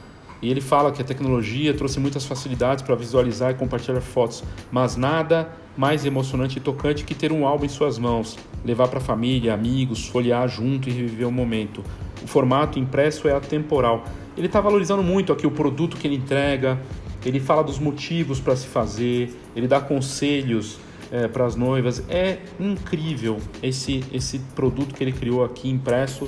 [0.41, 4.95] E ele fala que a tecnologia trouxe muitas facilidades para visualizar e compartilhar fotos, mas
[4.95, 9.01] nada mais emocionante e tocante que ter um álbum em suas mãos, levar para a
[9.01, 11.83] família, amigos, folhear junto e reviver o momento.
[12.23, 14.05] O formato impresso é atemporal.
[14.37, 16.79] Ele está valorizando muito aqui o produto que ele entrega,
[17.25, 20.77] ele fala dos motivos para se fazer, ele dá conselhos
[21.11, 22.03] é, para as noivas.
[22.09, 26.27] É incrível esse, esse produto que ele criou aqui impresso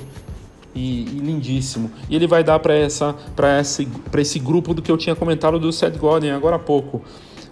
[0.78, 1.90] e, e lindíssimo.
[2.08, 3.16] E ele vai dar para essa,
[3.60, 7.02] esse, esse grupo do que eu tinha comentado do Seth Godin agora há pouco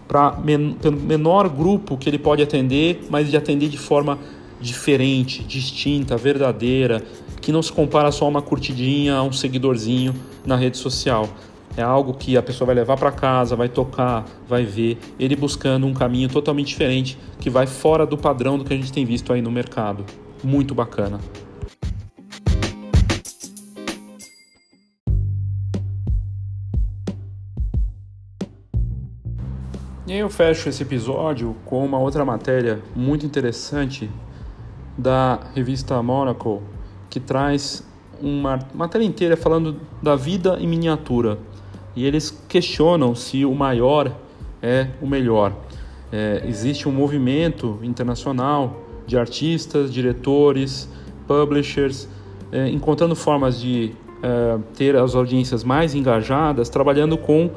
[0.07, 4.18] para men menor grupo que ele pode atender, mas de atender de forma
[4.61, 7.03] diferente, distinta, verdadeira,
[7.41, 10.14] que não se compara só a uma curtidinha, a um seguidorzinho
[10.45, 11.29] na rede social.
[11.77, 15.87] É algo que a pessoa vai levar para casa, vai tocar, vai ver, ele buscando
[15.87, 19.33] um caminho totalmente diferente, que vai fora do padrão do que a gente tem visto
[19.33, 20.05] aí no mercado.
[20.43, 21.20] Muito bacana.
[30.19, 34.11] Eu fecho esse episódio com uma outra matéria muito interessante
[34.97, 36.62] da revista Monaco,
[37.11, 37.87] que traz
[38.21, 41.39] uma matéria inteira falando da vida em miniatura.
[41.95, 44.12] E eles questionam se o maior
[44.62, 45.53] é o melhor.
[46.12, 50.89] É, existe um movimento internacional de artistas, diretores,
[51.27, 52.09] publishers,
[52.51, 53.93] é, encontrando formas de
[54.23, 57.51] é, ter as audiências mais engajadas, trabalhando com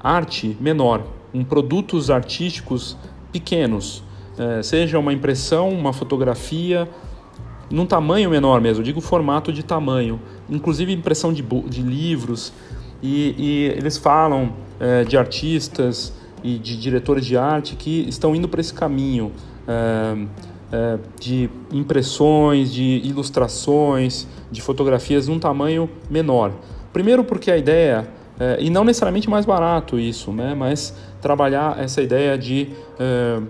[0.00, 1.02] arte menor,
[1.32, 2.96] em produtos artísticos
[3.32, 4.02] pequenos,
[4.38, 6.88] é, seja uma impressão, uma fotografia,
[7.70, 12.52] num tamanho menor mesmo, digo formato de tamanho, inclusive impressão de, de livros,
[13.02, 16.12] e, e, eles falam é, de artistas
[16.42, 19.32] e de diretores de arte que estão indo para esse caminho
[19.66, 20.26] é,
[20.72, 26.52] é, de impressões, de ilustrações, de fotografias num tamanho menor.
[26.92, 28.08] Primeiro porque a ideia
[28.38, 30.54] é, e não necessariamente mais barato isso, né?
[30.54, 32.68] mas trabalhar essa ideia de
[32.98, 33.40] é,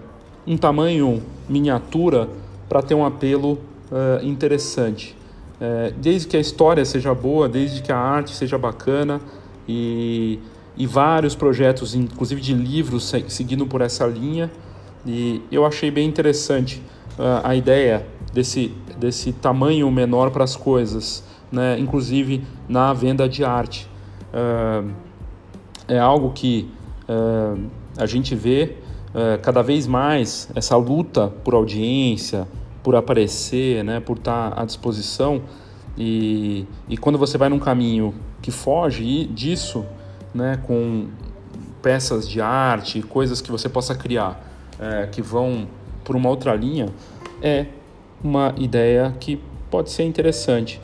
[0.46, 2.28] um tamanho miniatura
[2.68, 3.58] para ter um apelo
[3.90, 5.16] é, interessante.
[5.60, 9.20] É, desde que a história seja boa, desde que a arte seja bacana
[9.66, 10.38] e,
[10.76, 14.50] e vários projetos, inclusive de livros, seguindo por essa linha.
[15.04, 16.82] E eu achei bem interessante
[17.18, 21.78] uh, a ideia desse, desse tamanho menor para as coisas, né?
[21.78, 23.88] inclusive na venda de arte
[25.88, 26.70] é algo que
[27.96, 28.76] a gente vê
[29.42, 32.46] cada vez mais essa luta por audiência,
[32.82, 35.42] por aparecer, né, por estar à disposição.
[35.98, 39.84] E, e quando você vai num caminho que foge disso,
[40.34, 41.08] né, com
[41.82, 44.40] peças de arte, coisas que você possa criar
[44.78, 45.66] é, que vão
[46.04, 46.88] por uma outra linha,
[47.42, 47.66] é
[48.22, 50.80] uma ideia que pode ser interessante.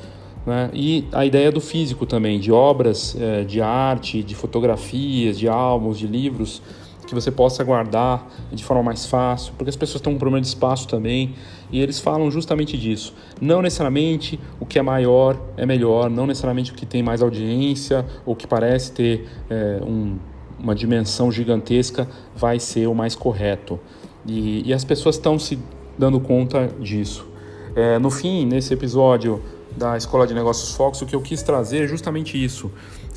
[0.47, 0.71] Né?
[0.73, 5.99] E a ideia do físico também, de obras é, de arte, de fotografias, de álbuns,
[5.99, 6.63] de livros,
[7.07, 10.47] que você possa guardar de forma mais fácil, porque as pessoas estão com problema de
[10.47, 11.35] espaço também,
[11.71, 13.15] e eles falam justamente disso.
[13.41, 18.07] Não necessariamente o que é maior é melhor, não necessariamente o que tem mais audiência
[18.25, 20.17] ou que parece ter é, um,
[20.59, 23.79] uma dimensão gigantesca vai ser o mais correto.
[24.27, 25.59] E, e as pessoas estão se
[25.99, 27.27] dando conta disso.
[27.75, 29.43] É, no fim, nesse episódio,
[29.77, 32.71] da Escola de Negócios Fox, o que eu quis trazer é justamente isso,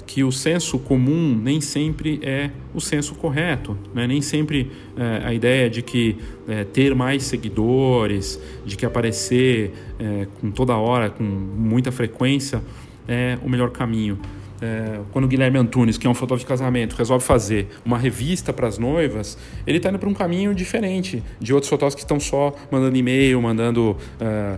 [0.05, 4.05] que o senso comum nem sempre é o senso correto, né?
[4.07, 10.27] nem sempre é, a ideia de que é, ter mais seguidores, de que aparecer é,
[10.39, 12.61] com toda hora, com muita frequência,
[13.07, 14.19] é o melhor caminho
[14.61, 18.53] é, quando o Guilherme Antunes, que é um fotógrafo de casamento, resolve fazer uma revista
[18.53, 22.19] para as noivas, ele está indo para um caminho diferente de outros fotógrafos que estão
[22.19, 24.57] só mandando e-mail, mandando, é,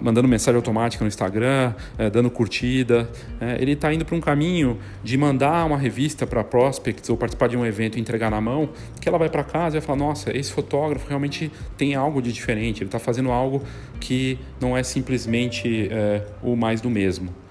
[0.00, 3.10] mandando mensagem automática no Instagram, é, dando curtida.
[3.40, 7.48] É, ele está indo para um caminho de mandar uma revista para prospects ou participar
[7.48, 8.70] de um evento e entregar na mão,
[9.00, 12.32] que ela vai para casa e vai falar: nossa, esse fotógrafo realmente tem algo de
[12.32, 13.62] diferente, ele está fazendo algo
[14.00, 15.88] que não é simplesmente
[16.42, 17.45] o mais do mesmo.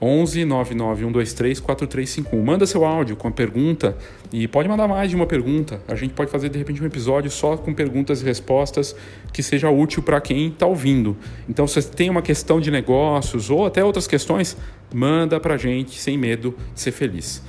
[0.00, 2.42] 11 99 123 4351.
[2.42, 3.96] Manda seu áudio com a pergunta
[4.32, 5.82] e pode mandar mais de uma pergunta.
[5.86, 8.96] A gente pode fazer de repente um episódio só com perguntas e respostas
[9.32, 11.16] que seja útil para quem está ouvindo.
[11.48, 14.56] Então, se você tem uma questão de negócios ou até outras questões,
[14.92, 17.42] manda para a gente sem medo de ser feliz.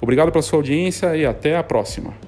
[0.00, 2.27] Obrigado pela sua audiência e até a próxima.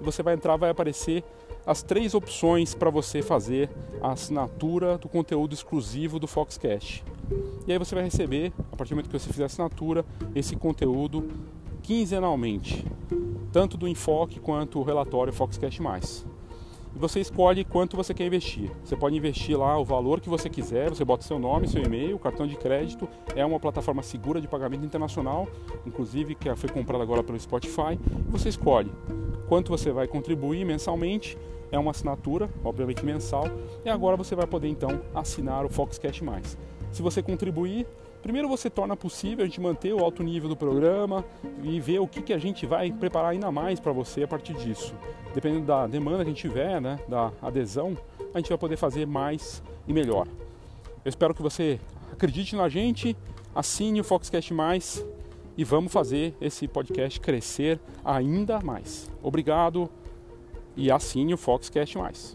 [0.00, 1.22] você vai entrar, vai aparecer
[1.66, 3.68] as três opções para você fazer
[4.00, 7.04] a assinatura do conteúdo exclusivo do Foxcast.
[7.66, 10.56] E aí você vai receber, a partir do momento que você fizer a assinatura, esse
[10.56, 11.28] conteúdo
[11.82, 12.84] quinzenalmente,
[13.52, 15.80] tanto do enfoque quanto o relatório Foxcast+.
[16.94, 18.70] E você escolhe quanto você quer investir.
[18.84, 22.18] Você pode investir lá o valor que você quiser, você bota seu nome, seu e-mail,
[22.18, 23.08] cartão de crédito.
[23.36, 25.46] É uma plataforma segura de pagamento internacional,
[25.86, 27.98] inclusive que foi comprada agora pelo Spotify.
[28.28, 28.90] Você escolhe
[29.50, 31.36] quanto você vai contribuir mensalmente
[31.72, 33.48] é uma assinatura, obviamente mensal,
[33.84, 36.56] e agora você vai poder então assinar o Foxcast Mais.
[36.92, 37.84] Se você contribuir,
[38.22, 41.24] primeiro você torna possível a gente manter o alto nível do programa
[41.64, 44.54] e ver o que, que a gente vai preparar ainda mais para você a partir
[44.54, 44.94] disso.
[45.34, 47.98] Dependendo da demanda que a gente tiver, né, da adesão,
[48.32, 50.28] a gente vai poder fazer mais e melhor.
[51.04, 51.80] Eu espero que você
[52.12, 53.16] acredite na gente,
[53.52, 55.04] assine o Foxcast Mais
[55.60, 59.10] e vamos fazer esse podcast crescer ainda mais.
[59.22, 59.90] Obrigado
[60.74, 62.34] e assine o Foxcast Mais.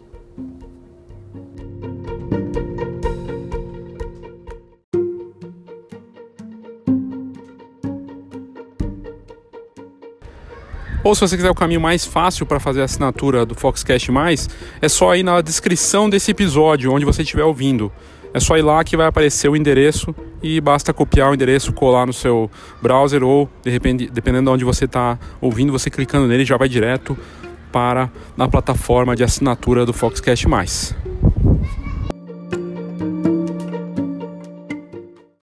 [11.02, 14.48] Ou se você quiser o caminho mais fácil para fazer a assinatura do Foxcast Mais,
[14.80, 17.90] é só ir na descrição desse episódio, onde você estiver ouvindo.
[18.36, 22.04] É só ir lá que vai aparecer o endereço e basta copiar o endereço, colar
[22.04, 22.50] no seu
[22.82, 26.68] browser ou, de repente, dependendo de onde você está ouvindo, você clicando nele já vai
[26.68, 27.16] direto
[27.72, 30.46] para na plataforma de assinatura do Foxcast+.